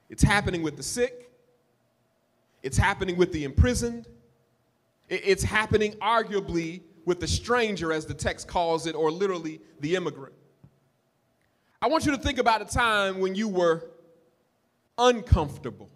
It's 0.09 0.23
happening 0.23 0.63
with 0.63 0.77
the 0.77 0.83
sick 0.83 1.29
it's 2.63 2.77
happening 2.77 3.17
with 3.17 3.33
the 3.33 3.43
imprisoned. 3.43 4.07
It's 5.09 5.43
happening 5.43 5.91
arguably 5.93 6.81
with 7.05 7.19
the 7.19 7.27
stranger, 7.27 7.91
as 7.91 8.05
the 8.05 8.13
text 8.13 8.47
calls 8.47 8.87
it, 8.87 8.95
or 8.95 9.11
literally 9.11 9.59
the 9.81 9.95
immigrant. 9.95 10.33
I 11.81 11.87
want 11.87 12.05
you 12.05 12.11
to 12.13 12.17
think 12.17 12.39
about 12.39 12.61
a 12.61 12.65
time 12.65 13.19
when 13.19 13.35
you 13.35 13.49
were 13.49 13.91
uncomfortable. 14.97 15.89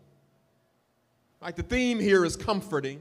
Like 1.42 1.56
the 1.56 1.64
theme 1.64 2.00
here 2.00 2.26
is 2.26 2.36
comforting. 2.36 3.00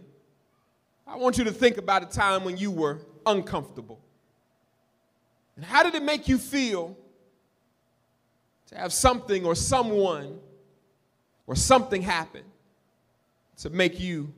I 1.05 1.17
want 1.17 1.37
you 1.37 1.45
to 1.45 1.53
think 1.53 1.79
about 1.79 2.05
a 2.05 2.07
time 2.07 2.45
when 2.45 2.57
you 2.57 2.71
were 2.71 3.01
uncomfortable. 3.27 4.01
And 5.57 5.65
how 5.65 5.83
did 5.83 5.97
it 5.97 6.03
make 6.05 6.29
you 6.29 6.39
feel 6.39 6.97
to 8.67 8.79
have 8.79 8.93
something 8.93 9.45
or 9.45 9.57
someone 9.57 10.39
or 11.49 11.57
something 11.57 12.03
happen 12.03 12.45
to 13.59 13.71
make 13.71 13.99
you 13.99 14.33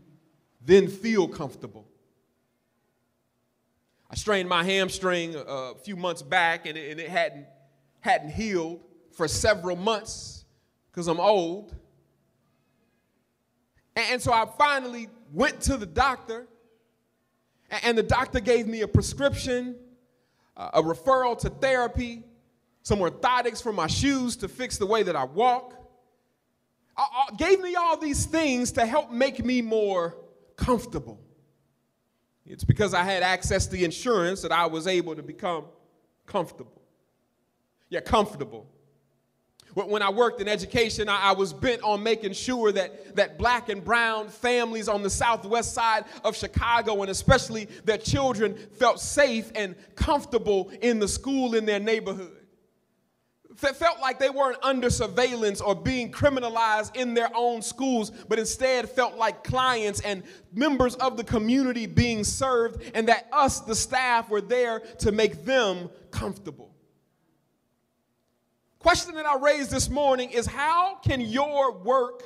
then 0.65 0.89
feel 0.89 1.29
comfortable. 1.29 1.87
I 4.11 4.15
strained 4.15 4.49
my 4.49 4.65
hamstring 4.65 5.35
a 5.37 5.75
few 5.75 5.97
months 5.97 6.23
back 6.23 6.67
and 6.67 6.79
it, 6.79 6.99
hadn't, 7.09 7.47
hadn't 8.01 8.31
healed 8.31 8.81
for 9.13 9.29
several 9.29 9.77
months 9.77 10.45
because 10.91 11.09
I'm 11.09 11.21
old. 11.21 11.75
And, 13.97 14.23
so 14.23 14.33
I 14.33 14.47
finally 14.57 15.09
went 15.33 15.61
to 15.63 15.77
the 15.77 15.87
doctor, 15.87 16.47
and, 17.83 17.99
the 17.99 18.03
doctor 18.03 18.41
gave 18.41 18.67
me 18.67 18.83
a 18.83 18.89
prescription, 18.89 19.77
a 20.57 20.81
referral 20.81 21.37
to 21.41 21.51
therapy, 21.51 22.23
some 22.83 23.01
orthotics 23.01 23.63
for 23.63 23.73
my 23.73 23.89
shoes 23.89 24.37
to 24.37 24.49
fix 24.49 24.79
the 24.79 24.87
way 24.87 25.03
that 25.03 25.17
I 25.17 25.25
walk 25.25 25.78
Uh, 26.99 27.03
uh, 27.03 27.35
gave 27.37 27.61
me 27.61 27.77
all 27.77 27.97
these 27.97 28.27
things 28.27 28.73
to 28.73 28.85
help 28.85 29.13
make 29.13 29.45
me 29.45 29.63
more 29.63 30.17
comfortable. 30.57 31.21
It's 32.45 32.65
because 32.65 32.93
I 32.93 33.05
had 33.05 33.23
access 33.23 33.69
to 33.69 33.83
insurance 33.83 34.43
that 34.43 34.51
I 34.51 34.67
was 34.67 34.89
able 34.89 35.15
to 35.15 35.23
become 35.23 35.67
comfortable. 36.27 36.83
Yeah, 37.89 38.01
comfortable. 38.01 38.67
When 39.75 40.03
I 40.03 40.11
worked 40.11 40.41
in 40.41 40.49
education, 40.49 41.09
I 41.09 41.33
was 41.33 41.53
bent 41.53 41.83
on 41.85 42.03
making 42.03 42.33
sure 42.33 42.73
that, 42.73 43.15
that 43.15 43.39
black 43.39 43.69
and 43.69 43.85
brown 43.85 44.29
families 44.29 44.89
on 44.89 45.03
the 45.05 45.11
southwest 45.11 45.75
side 45.75 46.05
of 46.25 46.35
Chicago, 46.35 47.03
and 47.03 47.11
especially 47.11 47.67
their 47.85 47.99
children, 47.99 48.57
felt 48.73 48.99
safe 48.99 49.53
and 49.55 49.77
comfortable 49.95 50.73
in 50.83 50.99
the 50.99 51.07
school 51.07 51.55
in 51.55 51.65
their 51.65 51.79
neighborhood 51.79 52.38
felt 53.59 54.01
like 54.01 54.19
they 54.19 54.31
weren't 54.31 54.59
under 54.63 54.89
surveillance 54.89 55.61
or 55.61 55.75
being 55.75 56.13
criminalized 56.13 56.95
in 56.95 57.15
their 57.15 57.29
own 57.35 57.61
schools, 57.61 58.11
but 58.11 58.39
instead 58.39 58.89
felt 58.89 59.17
like 59.17 59.43
clients 59.43 60.01
and 60.01 60.23
members 60.53 60.95
of 60.97 61.17
the 61.17 61.25
community 61.25 61.87
being 61.87 62.23
served, 62.23 62.83
and 62.95 63.09
that 63.09 63.29
us, 63.33 63.61
the 63.61 63.75
staff, 63.75 64.31
were 64.31 64.41
there 64.41 64.81
to 64.99 65.11
make 65.11 65.45
them 65.45 65.91
comfortable. 66.11 66.73
Question 68.79 69.17
that 69.17 69.27
I 69.27 69.37
raised 69.39 69.73
this 69.73 69.91
morning 69.91 70.31
is 70.31 70.47
how 70.47 70.97
can 71.03 71.21
your 71.21 71.73
work 71.73 72.23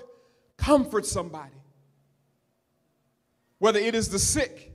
comfort 0.59 1.07
somebody? 1.07 1.55
Whether 3.59 3.79
it 3.79 3.95
is 3.95 4.11
the 4.11 4.19
sick, 4.19 4.72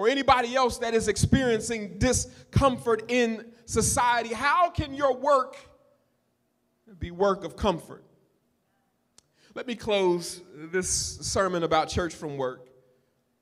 or 0.00 0.08
anybody 0.08 0.56
else 0.56 0.78
that 0.78 0.94
is 0.94 1.08
experiencing 1.08 1.98
discomfort 1.98 3.02
in 3.08 3.44
society, 3.66 4.32
how 4.32 4.70
can 4.70 4.94
your 4.94 5.14
work 5.14 5.58
be 6.98 7.10
work 7.10 7.44
of 7.44 7.54
comfort? 7.54 8.02
Let 9.54 9.66
me 9.66 9.74
close 9.74 10.40
this 10.54 10.88
sermon 10.88 11.64
about 11.64 11.90
church 11.90 12.14
from 12.14 12.38
work, 12.38 12.70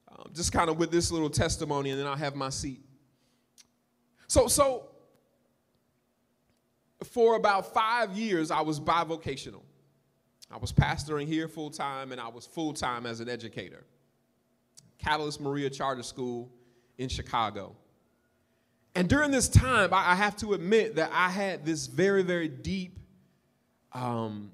um, 0.08 0.32
just 0.34 0.50
kind 0.50 0.68
of 0.68 0.78
with 0.78 0.90
this 0.90 1.12
little 1.12 1.30
testimony, 1.30 1.90
and 1.90 2.00
then 2.00 2.08
I'll 2.08 2.16
have 2.16 2.34
my 2.34 2.50
seat. 2.50 2.80
So, 4.26 4.48
so 4.48 4.88
for 7.04 7.36
about 7.36 7.72
five 7.72 8.18
years, 8.18 8.50
I 8.50 8.62
was 8.62 8.80
bivocational. 8.80 9.62
I 10.50 10.56
was 10.56 10.72
pastoring 10.72 11.28
here 11.28 11.46
full 11.46 11.70
time, 11.70 12.10
and 12.10 12.20
I 12.20 12.26
was 12.26 12.46
full 12.46 12.72
time 12.72 13.06
as 13.06 13.20
an 13.20 13.28
educator. 13.28 13.84
Catalyst 14.98 15.40
Maria 15.40 15.70
Charter 15.70 16.02
School 16.02 16.50
in 16.98 17.08
Chicago. 17.08 17.76
And 18.94 19.08
during 19.08 19.30
this 19.30 19.48
time, 19.48 19.90
I 19.92 20.14
have 20.14 20.36
to 20.38 20.54
admit 20.54 20.96
that 20.96 21.10
I 21.12 21.28
had 21.28 21.64
this 21.64 21.86
very, 21.86 22.22
very 22.22 22.48
deep 22.48 22.98
um, 23.92 24.50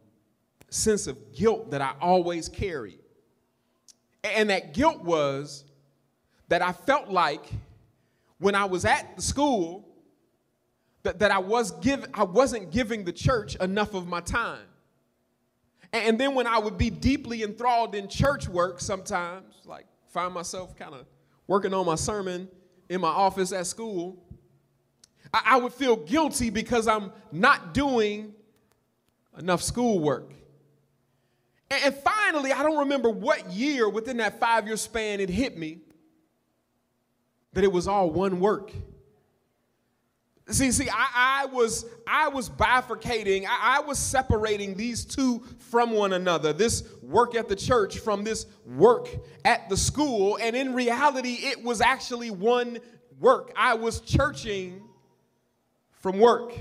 sense 0.68 1.06
of 1.06 1.32
guilt 1.34 1.70
that 1.70 1.80
I 1.80 1.94
always 2.00 2.48
carried. 2.48 2.98
And 4.22 4.50
that 4.50 4.74
guilt 4.74 5.02
was 5.02 5.64
that 6.48 6.62
I 6.62 6.72
felt 6.72 7.08
like 7.08 7.46
when 8.38 8.54
I 8.54 8.66
was 8.66 8.84
at 8.84 9.16
the 9.16 9.22
school, 9.22 9.88
that, 11.04 11.18
that 11.20 11.30
I, 11.30 11.38
was 11.38 11.70
give, 11.70 12.06
I 12.12 12.24
wasn't 12.24 12.70
giving 12.70 13.04
the 13.04 13.12
church 13.12 13.56
enough 13.56 13.94
of 13.94 14.06
my 14.06 14.20
time. 14.20 14.66
And 15.92 16.18
then 16.18 16.34
when 16.34 16.46
I 16.46 16.58
would 16.58 16.76
be 16.76 16.90
deeply 16.90 17.42
enthralled 17.42 17.94
in 17.94 18.08
church 18.08 18.48
work 18.48 18.80
sometimes, 18.80 19.54
like 19.64 19.86
find 20.14 20.32
myself 20.32 20.76
kind 20.76 20.94
of 20.94 21.06
working 21.48 21.74
on 21.74 21.84
my 21.84 21.96
sermon 21.96 22.48
in 22.88 23.00
my 23.00 23.08
office 23.08 23.50
at 23.52 23.66
school, 23.66 24.24
I, 25.32 25.42
I 25.46 25.56
would 25.56 25.72
feel 25.74 25.96
guilty 25.96 26.50
because 26.50 26.86
I'm 26.86 27.12
not 27.32 27.74
doing 27.74 28.32
enough 29.36 29.60
schoolwork. 29.60 30.32
And, 31.68 31.82
and 31.86 31.94
finally, 31.96 32.52
I 32.52 32.62
don't 32.62 32.78
remember 32.78 33.10
what 33.10 33.50
year 33.50 33.88
within 33.88 34.18
that 34.18 34.38
five 34.38 34.68
year 34.68 34.76
span 34.76 35.18
it 35.18 35.28
hit 35.28 35.58
me 35.58 35.78
that 37.52 37.64
it 37.64 37.72
was 37.72 37.88
all 37.88 38.08
one 38.08 38.38
work. 38.38 38.70
See, 40.50 40.72
see, 40.72 40.90
I, 40.90 41.44
I, 41.44 41.46
was 41.46 41.86
I 42.06 42.28
was 42.28 42.50
bifurcating, 42.50 43.46
I, 43.46 43.78
I, 43.78 43.80
was 43.80 43.98
separating 43.98 44.74
these 44.74 45.02
two 45.06 45.42
from 45.70 45.92
one 45.92 46.12
another. 46.12 46.52
This 46.52 46.84
work 47.02 47.34
at 47.34 47.48
the 47.48 47.56
church 47.56 47.98
from 47.98 48.24
this 48.24 48.44
work 48.66 49.08
at 49.46 49.70
the 49.70 49.76
school. 49.76 50.38
And 50.40 50.54
in 50.54 50.74
reality, 50.74 51.38
it 51.40 51.64
was 51.64 51.80
actually 51.80 52.30
one 52.30 52.78
work. 53.18 53.52
I 53.56 53.74
was 53.74 54.02
churching 54.02 54.82
from 56.02 56.18
work. 56.18 56.52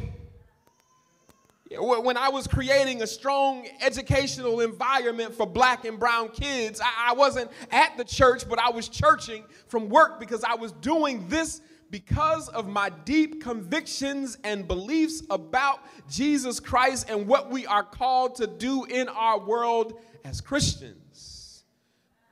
When 1.78 2.15
I 2.15 2.30
was 2.30 2.48
creating 2.48 3.02
a 3.02 3.08
strong 3.08 3.67
educational 3.82 4.62
environment 4.62 5.34
for 5.34 5.46
black 5.46 5.84
and 5.84 6.00
brown 6.00 6.30
kids, 6.30 6.80
I, 6.80 7.10
I 7.10 7.13
wasn't 7.15 7.52
at 7.69 7.98
the 7.98 8.06
church, 8.06 8.48
but 8.48 8.60
I 8.60 8.69
was 8.69 8.88
churching 8.88 9.43
from 9.67 9.89
work 9.89 10.22
because 10.22 10.46
I 10.46 10.56
was 10.56 10.72
doing 10.72 11.28
this 11.28 11.60
because 11.93 12.49
of 12.49 12.67
my 12.67 12.89
deep 12.89 13.39
convictions 13.39 14.36
and 14.43 14.67
beliefs 14.67 15.21
about 15.29 15.79
Jesus 16.10 16.60
Christ 16.60 17.08
and 17.08 17.27
what 17.27 17.51
we 17.51 17.67
are 17.67 17.84
called 17.84 18.34
to 18.38 18.47
do 18.47 18.86
in 18.86 19.08
our 19.10 19.39
world 19.39 19.99
as 20.25 20.41
Christians. 20.41 21.65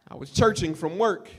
I 0.07 0.15
was 0.15 0.31
churching 0.31 0.73
from 0.73 0.97
work. 0.97 1.29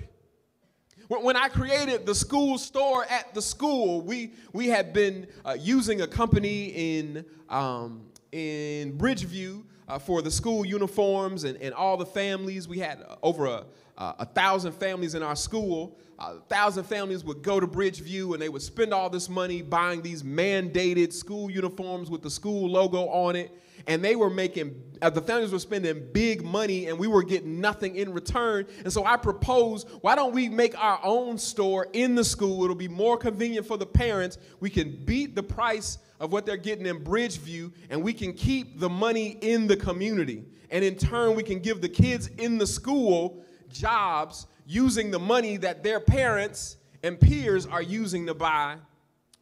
When 1.08 1.36
I 1.36 1.48
created 1.48 2.06
the 2.06 2.14
school 2.14 2.58
store 2.58 3.04
at 3.06 3.34
the 3.34 3.42
school, 3.42 4.02
we, 4.02 4.34
we 4.52 4.68
had 4.68 4.92
been 4.92 5.26
uh, 5.44 5.56
using 5.58 6.02
a 6.02 6.06
company 6.06 6.66
in, 6.66 7.24
um, 7.48 8.04
in 8.30 8.96
Bridgeview 8.96 9.64
uh, 9.88 9.98
for 9.98 10.22
the 10.22 10.30
school 10.30 10.64
uniforms 10.64 11.42
and, 11.42 11.60
and 11.60 11.74
all 11.74 11.96
the 11.96 12.06
families. 12.06 12.68
We 12.68 12.78
had 12.78 13.02
uh, 13.02 13.16
over 13.20 13.46
a, 13.46 13.64
a 13.98 14.26
thousand 14.26 14.74
families 14.74 15.16
in 15.16 15.24
our 15.24 15.36
school 15.36 15.98
a 16.22 16.40
thousand 16.48 16.84
families 16.84 17.24
would 17.24 17.42
go 17.42 17.58
to 17.58 17.66
Bridgeview 17.66 18.32
and 18.32 18.40
they 18.40 18.48
would 18.48 18.62
spend 18.62 18.94
all 18.94 19.10
this 19.10 19.28
money 19.28 19.60
buying 19.60 20.02
these 20.02 20.22
mandated 20.22 21.12
school 21.12 21.50
uniforms 21.50 22.10
with 22.10 22.22
the 22.22 22.30
school 22.30 22.70
logo 22.70 23.08
on 23.08 23.36
it. 23.36 23.50
and 23.86 24.04
they 24.04 24.14
were 24.14 24.30
making, 24.30 24.80
uh, 25.00 25.10
the 25.10 25.20
families 25.20 25.50
were 25.50 25.58
spending 25.58 26.06
big 26.12 26.44
money, 26.44 26.86
and 26.86 26.96
we 26.96 27.08
were 27.08 27.22
getting 27.22 27.60
nothing 27.60 27.96
in 27.96 28.12
return. 28.12 28.64
And 28.84 28.92
so 28.92 29.04
I 29.04 29.16
proposed, 29.16 29.88
why 30.02 30.14
don't 30.14 30.32
we 30.32 30.48
make 30.48 30.80
our 30.80 31.00
own 31.02 31.36
store 31.36 31.88
in 31.92 32.14
the 32.14 32.24
school? 32.24 32.62
It'll 32.62 32.76
be 32.76 32.86
more 32.86 33.16
convenient 33.16 33.66
for 33.66 33.76
the 33.76 33.86
parents. 33.86 34.38
We 34.60 34.70
can 34.70 35.04
beat 35.04 35.34
the 35.34 35.42
price 35.42 35.98
of 36.20 36.32
what 36.32 36.46
they're 36.46 36.56
getting 36.56 36.86
in 36.86 37.02
Bridgeview, 37.02 37.72
and 37.90 38.02
we 38.02 38.12
can 38.12 38.32
keep 38.32 38.78
the 38.78 38.88
money 38.88 39.38
in 39.40 39.66
the 39.66 39.76
community. 39.76 40.44
And 40.70 40.84
in 40.84 40.94
turn, 40.96 41.34
we 41.34 41.42
can 41.42 41.58
give 41.58 41.80
the 41.80 41.88
kids 41.88 42.28
in 42.38 42.58
the 42.58 42.66
school 42.66 43.44
jobs 43.68 44.46
using 44.66 45.10
the 45.10 45.18
money 45.18 45.56
that 45.58 45.82
their 45.82 46.00
parents 46.00 46.76
and 47.02 47.20
peers 47.20 47.66
are 47.66 47.82
using 47.82 48.26
to 48.26 48.34
buy 48.34 48.76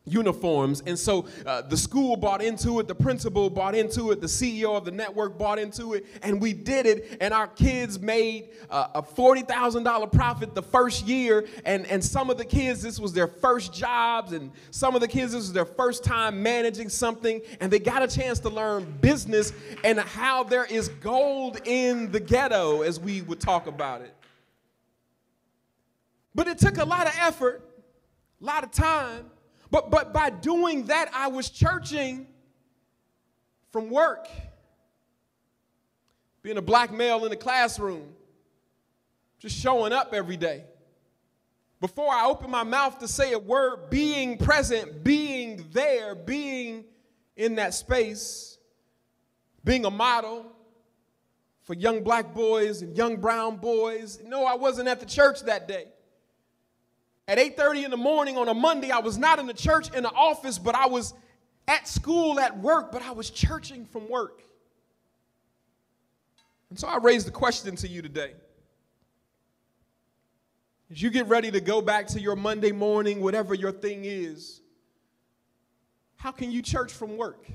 uniforms. 0.07 0.83
And 0.87 0.99
so 0.99 1.27
uh, 1.47 1.63
the 1.63 1.77
school 1.77 2.17
bought 2.17 2.43
into 2.43 2.81
it, 2.81 2.89
the 2.89 2.95
principal 2.95 3.51
bought 3.51 3.75
into 3.75 4.11
it, 4.11 4.21
the 4.21 4.27
CEO 4.27 4.77
of 4.77 4.85
the 4.85 4.91
network 4.91 5.39
bought 5.39 5.59
into 5.59 5.95
it, 5.95 6.07
and 6.23 6.41
we 6.41 6.53
did 6.53 6.87
it. 6.87 7.19
And 7.21 7.33
our 7.33 7.47
kids 7.47 8.01
made 8.01 8.49
uh, 8.71 8.89
a 8.95 9.03
$40,000 9.03 10.13
profit 10.13 10.55
the 10.55 10.63
first 10.63 11.07
year. 11.07 11.47
And, 11.65 11.87
and 11.87 12.03
some 12.03 12.31
of 12.31 12.39
the 12.39 12.45
kids, 12.45 12.83
this 12.83 12.99
was 12.99 13.13
their 13.13 13.29
first 13.29 13.73
jobs, 13.73 14.33
and 14.33 14.51
some 14.71 14.95
of 14.95 15.01
the 15.01 15.09
kids, 15.09 15.33
this 15.33 15.43
was 15.43 15.53
their 15.53 15.65
first 15.65 16.03
time 16.03 16.43
managing 16.43 16.89
something. 16.89 17.41
And 17.61 17.71
they 17.71 17.79
got 17.79 18.03
a 18.03 18.09
chance 18.09 18.41
to 18.41 18.49
learn 18.49 18.99
business 19.01 19.53
and 19.85 19.99
how 19.99 20.45
there 20.45 20.65
is 20.65 20.89
gold 20.89 21.61
in 21.65 22.11
the 22.11 22.21
ghetto, 22.21 22.83
as 22.83 22.99
we 22.99 23.23
would 23.23 23.41
talk 23.41 23.67
about 23.67 24.01
it. 24.01 24.15
But 26.41 26.49
it 26.49 26.57
took 26.57 26.79
a 26.79 26.85
lot 26.87 27.07
of 27.07 27.13
effort, 27.21 27.63
a 28.41 28.45
lot 28.47 28.65
of 28.65 28.71
time. 28.71 29.27
But, 29.71 29.91
but 29.91 30.15
by 30.15 30.31
doing 30.31 30.87
that, 30.87 31.11
I 31.13 31.29
was 31.29 31.51
churching 31.51 32.27
from 33.71 33.91
work. 33.91 34.27
Being 36.41 36.57
a 36.57 36.63
black 36.63 36.95
male 36.95 37.25
in 37.25 37.31
the 37.31 37.37
classroom, 37.37 38.15
just 39.39 39.55
showing 39.55 39.93
up 39.93 40.15
every 40.15 40.39
day. 40.39 40.65
Before 41.79 42.11
I 42.11 42.25
open 42.25 42.51
my 42.51 42.63
mouth 42.63 43.01
to 43.01 43.07
say 43.07 43.35
a 43.35 43.39
word, 43.39 43.91
being 43.91 44.39
present, 44.39 45.05
being 45.05 45.69
there, 45.73 46.15
being 46.15 46.87
in 47.37 47.57
that 47.57 47.75
space, 47.75 48.57
being 49.63 49.85
a 49.85 49.91
model 49.91 50.47
for 51.65 51.75
young 51.75 52.03
black 52.03 52.33
boys 52.33 52.81
and 52.81 52.97
young 52.97 53.17
brown 53.17 53.59
boys. 53.59 54.21
No, 54.25 54.47
I 54.47 54.55
wasn't 54.55 54.89
at 54.89 55.01
the 55.01 55.07
church 55.07 55.43
that 55.43 55.69
day. 55.69 55.89
At 57.31 57.39
8:30 57.39 57.85
in 57.85 57.93
the 57.93 57.97
morning 57.97 58.37
on 58.37 58.49
a 58.49 58.55
Monday, 58.55 58.91
I 58.91 58.99
was 58.99 59.17
not 59.17 59.39
in 59.39 59.47
the 59.47 59.55
church 59.55 59.95
in 59.95 60.03
the 60.03 60.11
office, 60.11 60.59
but 60.59 60.75
I 60.75 60.89
was 60.89 61.15
at 61.69 61.87
school 61.87 62.41
at 62.41 62.59
work, 62.59 62.91
but 62.91 63.03
I 63.03 63.13
was 63.13 63.31
churching 63.31 63.87
from 63.87 64.09
work. 64.09 64.43
And 66.71 66.79
so 66.79 66.89
I 66.89 66.97
raised 66.97 67.29
the 67.29 67.31
question 67.31 67.77
to 67.77 67.87
you 67.87 68.03
today. 68.03 68.35
As 70.91 71.01
you 71.01 71.09
get 71.09 71.29
ready 71.29 71.53
to 71.53 71.61
go 71.61 71.81
back 71.81 72.09
to 72.09 72.21
your 72.21 72.35
Monday 72.35 72.73
morning, 72.73 73.21
whatever 73.21 73.55
your 73.55 73.71
thing 73.71 74.05
is, 74.05 74.61
how 76.17 76.33
can 76.33 76.51
you 76.51 76.63
church 76.63 76.93
from 76.93 77.17
work? 77.17 77.47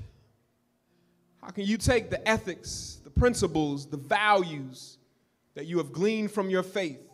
How 1.42 1.48
can 1.48 1.66
you 1.66 1.76
take 1.76 2.08
the 2.08 2.26
ethics, 2.26 2.98
the 3.04 3.10
principles, 3.10 3.84
the 3.84 3.98
values 3.98 4.96
that 5.52 5.66
you 5.66 5.76
have 5.76 5.92
gleaned 5.92 6.32
from 6.32 6.48
your 6.48 6.62
faith 6.62 7.06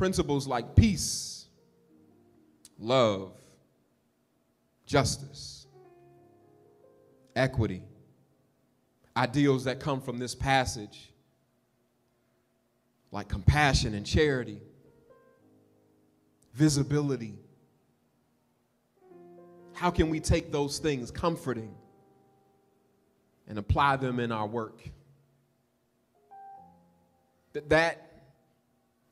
principles 0.00 0.46
like 0.46 0.74
peace, 0.74 1.44
love, 2.78 3.32
justice, 4.86 5.66
equity, 7.36 7.82
ideals 9.14 9.64
that 9.64 9.78
come 9.78 10.00
from 10.00 10.18
this 10.18 10.34
passage 10.34 11.12
like 13.12 13.28
compassion 13.28 13.92
and 13.92 14.06
charity, 14.06 14.62
visibility. 16.54 17.34
How 19.74 19.90
can 19.90 20.08
we 20.08 20.18
take 20.18 20.50
those 20.50 20.78
things, 20.78 21.10
comforting, 21.10 21.74
and 23.46 23.58
apply 23.58 23.96
them 23.96 24.18
in 24.18 24.32
our 24.32 24.46
work? 24.46 24.80
That, 27.52 27.68
that 27.68 28.09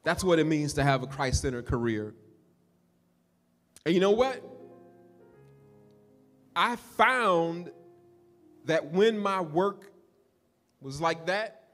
that's 0.04 0.24
what 0.24 0.38
it 0.38 0.46
means 0.46 0.74
to 0.74 0.84
have 0.84 1.02
a 1.02 1.06
Christ 1.06 1.42
centered 1.42 1.66
career. 1.66 2.14
And 3.84 3.94
you 3.94 4.00
know 4.00 4.12
what? 4.12 4.42
I 6.54 6.76
found 6.76 7.70
that 8.64 8.92
when 8.92 9.18
my 9.18 9.40
work 9.40 9.92
was 10.80 11.00
like 11.00 11.26
that, 11.26 11.64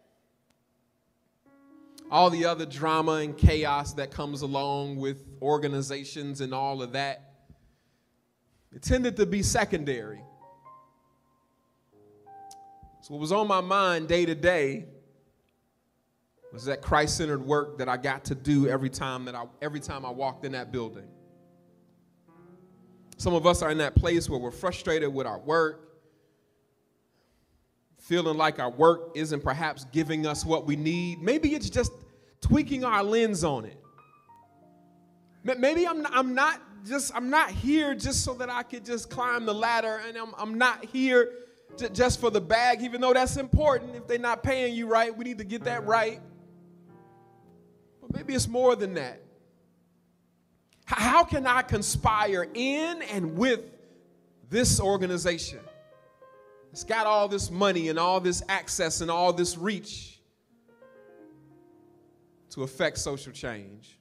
all 2.10 2.30
the 2.30 2.44
other 2.44 2.66
drama 2.66 3.12
and 3.12 3.37
chaos 3.37 3.94
that 3.94 4.10
comes 4.10 4.42
along 4.42 4.96
with 4.96 5.24
organizations 5.40 6.40
and 6.40 6.52
all 6.52 6.82
of 6.82 6.92
that, 6.92 7.32
it 8.74 8.82
tended 8.82 9.16
to 9.16 9.26
be 9.26 9.42
secondary. 9.42 10.20
So, 13.00 13.14
what 13.14 13.20
was 13.20 13.32
on 13.32 13.48
my 13.48 13.60
mind 13.60 14.08
day 14.08 14.26
to 14.26 14.34
day 14.34 14.87
was 16.54 16.64
that 16.66 16.80
Christ-centered 16.80 17.44
work 17.44 17.78
that 17.78 17.88
I 17.88 17.96
got 17.96 18.24
to 18.26 18.34
do 18.36 18.68
every 18.68 18.88
time 18.88 19.24
that 19.24 19.34
I 19.34 19.44
every 19.60 19.80
time 19.80 20.06
I 20.06 20.10
walked 20.10 20.44
in 20.44 20.52
that 20.52 20.70
building. 20.70 21.08
Some 23.16 23.34
of 23.34 23.44
us 23.44 23.60
are 23.60 23.72
in 23.72 23.78
that 23.78 23.96
place 23.96 24.30
where 24.30 24.38
we're 24.38 24.52
frustrated 24.52 25.12
with 25.12 25.26
our 25.26 25.40
work, 25.40 25.98
feeling 27.98 28.36
like 28.36 28.60
our 28.60 28.70
work 28.70 29.10
isn't 29.16 29.42
perhaps 29.42 29.84
giving 29.86 30.26
us 30.26 30.44
what 30.44 30.64
we 30.64 30.76
need. 30.76 31.20
Maybe 31.20 31.56
it's 31.56 31.68
just 31.68 31.90
tweaking 32.40 32.84
our 32.84 33.02
lens 33.02 33.42
on 33.42 33.64
it. 33.64 33.80
Maybe 35.42 35.88
I'm, 35.88 36.06
I'm 36.06 36.34
not 36.34 36.60
just 36.86 37.14
I'm 37.16 37.30
not 37.30 37.50
here 37.50 37.96
just 37.96 38.22
so 38.22 38.32
that 38.34 38.48
I 38.48 38.62
could 38.62 38.84
just 38.84 39.10
climb 39.10 39.44
the 39.44 39.54
ladder, 39.54 40.00
and 40.06 40.16
I'm, 40.16 40.32
I'm 40.38 40.56
not 40.56 40.84
here 40.84 41.32
just 41.92 42.20
for 42.20 42.30
the 42.30 42.40
bag, 42.40 42.82
even 42.82 43.00
though 43.00 43.12
that's 43.12 43.38
important. 43.38 43.96
If 43.96 44.06
they're 44.06 44.18
not 44.18 44.44
paying 44.44 44.74
you 44.76 44.86
right, 44.86 45.16
we 45.16 45.24
need 45.24 45.38
to 45.38 45.44
get 45.44 45.64
that 45.64 45.84
right. 45.84 46.20
Maybe 48.14 48.35
it's 48.35 48.46
more 48.46 48.77
than 48.77 48.94
that. 48.94 49.20
How 50.85 51.24
can 51.24 51.46
I 51.46 51.62
conspire 51.62 52.46
in 52.55 53.03
and 53.03 53.37
with 53.37 53.61
this 54.50 54.81
organization? 54.81 55.59
It's 56.70 56.85
got 56.85 57.07
all 57.07 57.27
this 57.27 57.50
money 57.50 57.88
and 57.88 57.98
all 57.98 58.20
this 58.20 58.42
access 58.48 59.00
and 59.00 59.11
all 59.11 59.33
this 59.33 59.59
reach 59.59 60.20
to 62.50 62.62
affect 62.62 62.98
social 62.98 63.33
change. 63.33 63.98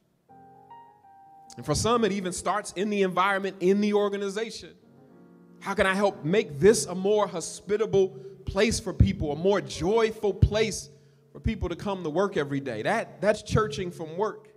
And 1.58 1.66
for 1.66 1.74
some, 1.74 2.04
it 2.04 2.12
even 2.12 2.34
starts 2.34 2.72
in 2.74 2.90
the 2.90 3.02
environment, 3.02 3.58
in 3.60 3.82
the 3.82 3.94
organization. 3.94 4.74
How 5.60 5.74
can 5.74 5.86
I 5.86 5.94
help 5.94 6.24
make 6.24 6.60
this 6.60 6.86
a 6.86 6.94
more 6.94 7.28
hospitable 7.28 8.10
place 8.46 8.80
for 8.80 8.94
people, 8.94 9.32
a 9.32 9.36
more 9.36 9.62
joyful 9.62 10.34
place 10.34 10.90
for 11.34 11.40
people 11.40 11.68
to 11.68 11.76
come 11.76 12.04
to 12.04 12.10
work 12.10 12.38
every 12.38 12.60
day. 12.60 12.84
That, 12.84 13.20
that's 13.20 13.42
churching 13.42 13.92
from 13.92 14.16
work. 14.16 14.50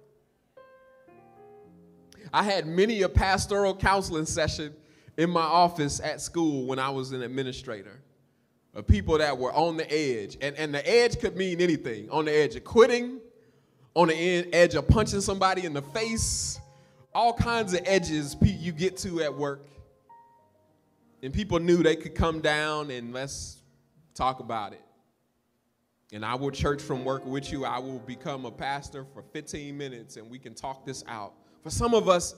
I 2.33 2.43
had 2.43 2.67
many 2.67 3.03
a 3.03 3.09
pastoral 3.09 3.75
counseling 3.75 4.27
session 4.27 4.75
in 5.17 5.31
my 5.31 5.43
office 5.43 6.01
at 6.01 6.21
school 6.21 6.67
when 6.67 6.79
I 6.79 6.91
was 6.91 7.13
an 7.13 7.23
administrator 7.23 8.03
of 8.75 8.87
people 8.87 9.17
that 9.19 9.39
were 9.39 9.55
on 9.55 9.79
the 9.79 9.91
edge. 9.91 10.37
And, 10.43 10.55
and 10.57 10.75
the 10.75 10.87
edge 10.87 11.19
could 11.19 11.35
mean 11.35 11.63
anything 11.63 12.11
on 12.11 12.27
the 12.27 12.33
edge 12.33 12.57
of 12.57 12.65
quitting, 12.65 13.21
on 13.95 14.09
the 14.09 14.15
edge 14.53 14.75
of 14.75 14.87
punching 14.87 15.23
somebody 15.23 15.65
in 15.65 15.73
the 15.73 15.81
face, 15.81 16.61
all 17.15 17.33
kinds 17.33 17.73
of 17.73 17.81
edges 17.87 18.37
you 18.43 18.73
get 18.73 18.99
to 18.99 19.23
at 19.23 19.35
work. 19.35 19.67
And 21.23 21.33
people 21.33 21.59
knew 21.59 21.83
they 21.83 21.97
could 21.97 22.15
come 22.15 22.41
down 22.41 22.91
and 22.91 23.15
let's 23.15 23.63
talk 24.15 24.41
about 24.41 24.75
it 24.75 24.86
and 26.13 26.25
I 26.25 26.35
will 26.35 26.51
church 26.51 26.81
from 26.81 27.05
work 27.05 27.25
with 27.27 27.51
you. 27.51 27.65
I 27.65 27.79
will 27.79 27.99
become 27.99 28.45
a 28.45 28.51
pastor 28.51 29.05
for 29.13 29.23
15 29.23 29.77
minutes 29.77 30.17
and 30.17 30.31
we 30.31 30.39
can 30.39 30.55
talk 30.55 30.85
this 30.85 31.05
out. 31.09 31.35
For 31.63 31.71
some 31.71 31.95
of 31.95 32.09
us, 32.09 32.35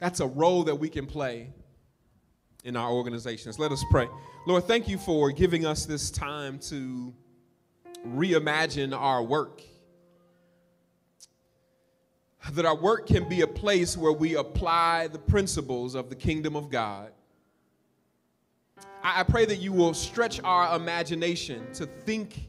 that's 0.00 0.20
a 0.20 0.26
role 0.26 0.64
that 0.64 0.74
we 0.74 0.88
can 0.88 1.06
play 1.06 1.50
in 2.64 2.76
our 2.76 2.90
organizations. 2.90 3.58
Let 3.58 3.72
us 3.72 3.84
pray. 3.90 4.08
Lord, 4.46 4.64
thank 4.64 4.88
you 4.88 4.98
for 4.98 5.30
giving 5.30 5.64
us 5.64 5.86
this 5.86 6.10
time 6.10 6.58
to 6.60 7.14
reimagine 8.06 8.96
our 8.96 9.22
work. 9.22 9.62
That 12.52 12.64
our 12.64 12.76
work 12.76 13.06
can 13.06 13.28
be 13.28 13.42
a 13.42 13.46
place 13.46 13.96
where 13.96 14.12
we 14.12 14.36
apply 14.36 15.08
the 15.08 15.18
principles 15.18 15.94
of 15.94 16.08
the 16.08 16.16
kingdom 16.16 16.56
of 16.56 16.70
God. 16.70 17.12
I 19.02 19.22
pray 19.22 19.44
that 19.46 19.56
you 19.56 19.72
will 19.72 19.94
stretch 19.94 20.40
our 20.42 20.76
imagination 20.76 21.72
to 21.74 21.86
think 21.86 22.47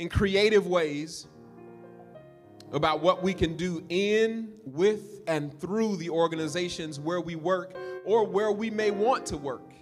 in 0.00 0.08
creative 0.08 0.66
ways 0.66 1.26
about 2.72 3.02
what 3.02 3.22
we 3.22 3.34
can 3.34 3.54
do 3.54 3.84
in, 3.90 4.50
with, 4.64 5.20
and 5.26 5.52
through 5.60 5.94
the 5.96 6.08
organizations 6.08 6.98
where 6.98 7.20
we 7.20 7.34
work 7.34 7.76
or 8.06 8.24
where 8.26 8.50
we 8.50 8.70
may 8.70 8.90
want 8.90 9.26
to 9.26 9.36
work. 9.36 9.74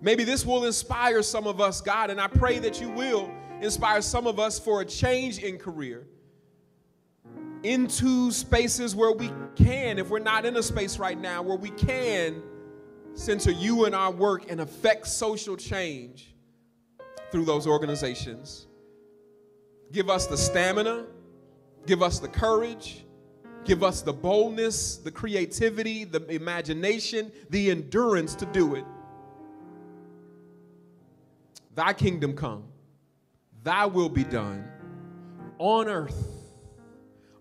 Maybe 0.00 0.24
this 0.24 0.46
will 0.46 0.64
inspire 0.64 1.22
some 1.22 1.46
of 1.46 1.60
us, 1.60 1.82
God, 1.82 2.08
and 2.08 2.18
I 2.18 2.26
pray 2.26 2.58
that 2.60 2.80
you 2.80 2.88
will 2.88 3.30
inspire 3.60 4.00
some 4.00 4.26
of 4.26 4.40
us 4.40 4.58
for 4.58 4.80
a 4.80 4.84
change 4.84 5.40
in 5.40 5.58
career 5.58 6.06
into 7.64 8.30
spaces 8.30 8.96
where 8.96 9.12
we 9.12 9.30
can, 9.56 9.98
if 9.98 10.08
we're 10.08 10.20
not 10.20 10.46
in 10.46 10.56
a 10.56 10.62
space 10.62 10.98
right 10.98 11.20
now, 11.20 11.42
where 11.42 11.58
we 11.58 11.70
can 11.70 12.42
center 13.12 13.50
you 13.50 13.84
in 13.84 13.92
our 13.92 14.10
work 14.10 14.50
and 14.50 14.62
affect 14.62 15.06
social 15.06 15.54
change 15.54 16.34
through 17.30 17.44
those 17.44 17.66
organizations. 17.66 18.66
Give 19.92 20.10
us 20.10 20.26
the 20.26 20.36
stamina, 20.36 21.06
give 21.86 22.02
us 22.02 22.18
the 22.18 22.28
courage, 22.28 23.04
give 23.64 23.82
us 23.82 24.02
the 24.02 24.12
boldness, 24.12 24.96
the 24.96 25.10
creativity, 25.10 26.04
the 26.04 26.24
imagination, 26.30 27.32
the 27.50 27.70
endurance 27.70 28.34
to 28.36 28.46
do 28.46 28.74
it. 28.74 28.84
Thy 31.74 31.92
kingdom 31.92 32.34
come, 32.34 32.64
thy 33.62 33.86
will 33.86 34.08
be 34.08 34.24
done 34.24 34.68
on 35.58 35.88
earth, 35.88 36.26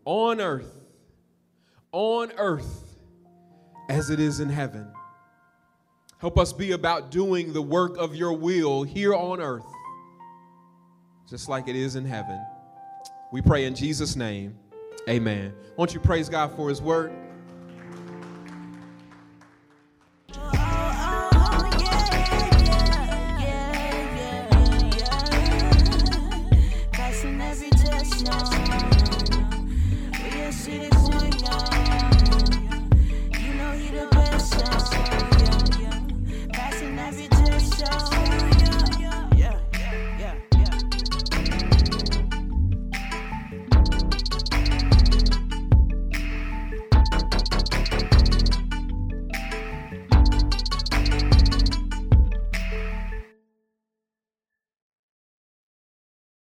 on 0.06 0.39
earth, 0.39 0.73
on 1.91 2.32
earth 2.38 2.95
as 3.89 4.10
it 4.10 4.19
is 4.19 4.39
in 4.39 4.50
heaven. 4.50 4.88
Help 6.19 6.38
us 6.38 6.52
be 6.52 6.71
about 6.71 7.12
doing 7.12 7.54
the 7.54 7.62
work 7.62 7.97
of 7.97 8.15
your 8.15 8.34
will 8.34 8.84
here 8.84 9.13
on 9.13 9.39
earth, 9.39 9.65
just 11.28 11.50
like 11.50 11.68
it 11.68 11.76
is 11.76 11.96
in 11.96 12.06
heaven. 12.06 12.40
We 13.32 13.42
pray 13.42 13.66
in 13.66 13.76
Jesus' 13.76 14.16
name. 14.16 14.58
Amen. 15.10 15.54
Won't 15.76 15.94
you 15.94 16.00
praise 16.00 16.30
God 16.30 16.56
for 16.56 16.70
his 16.70 16.82
word? 16.82 17.12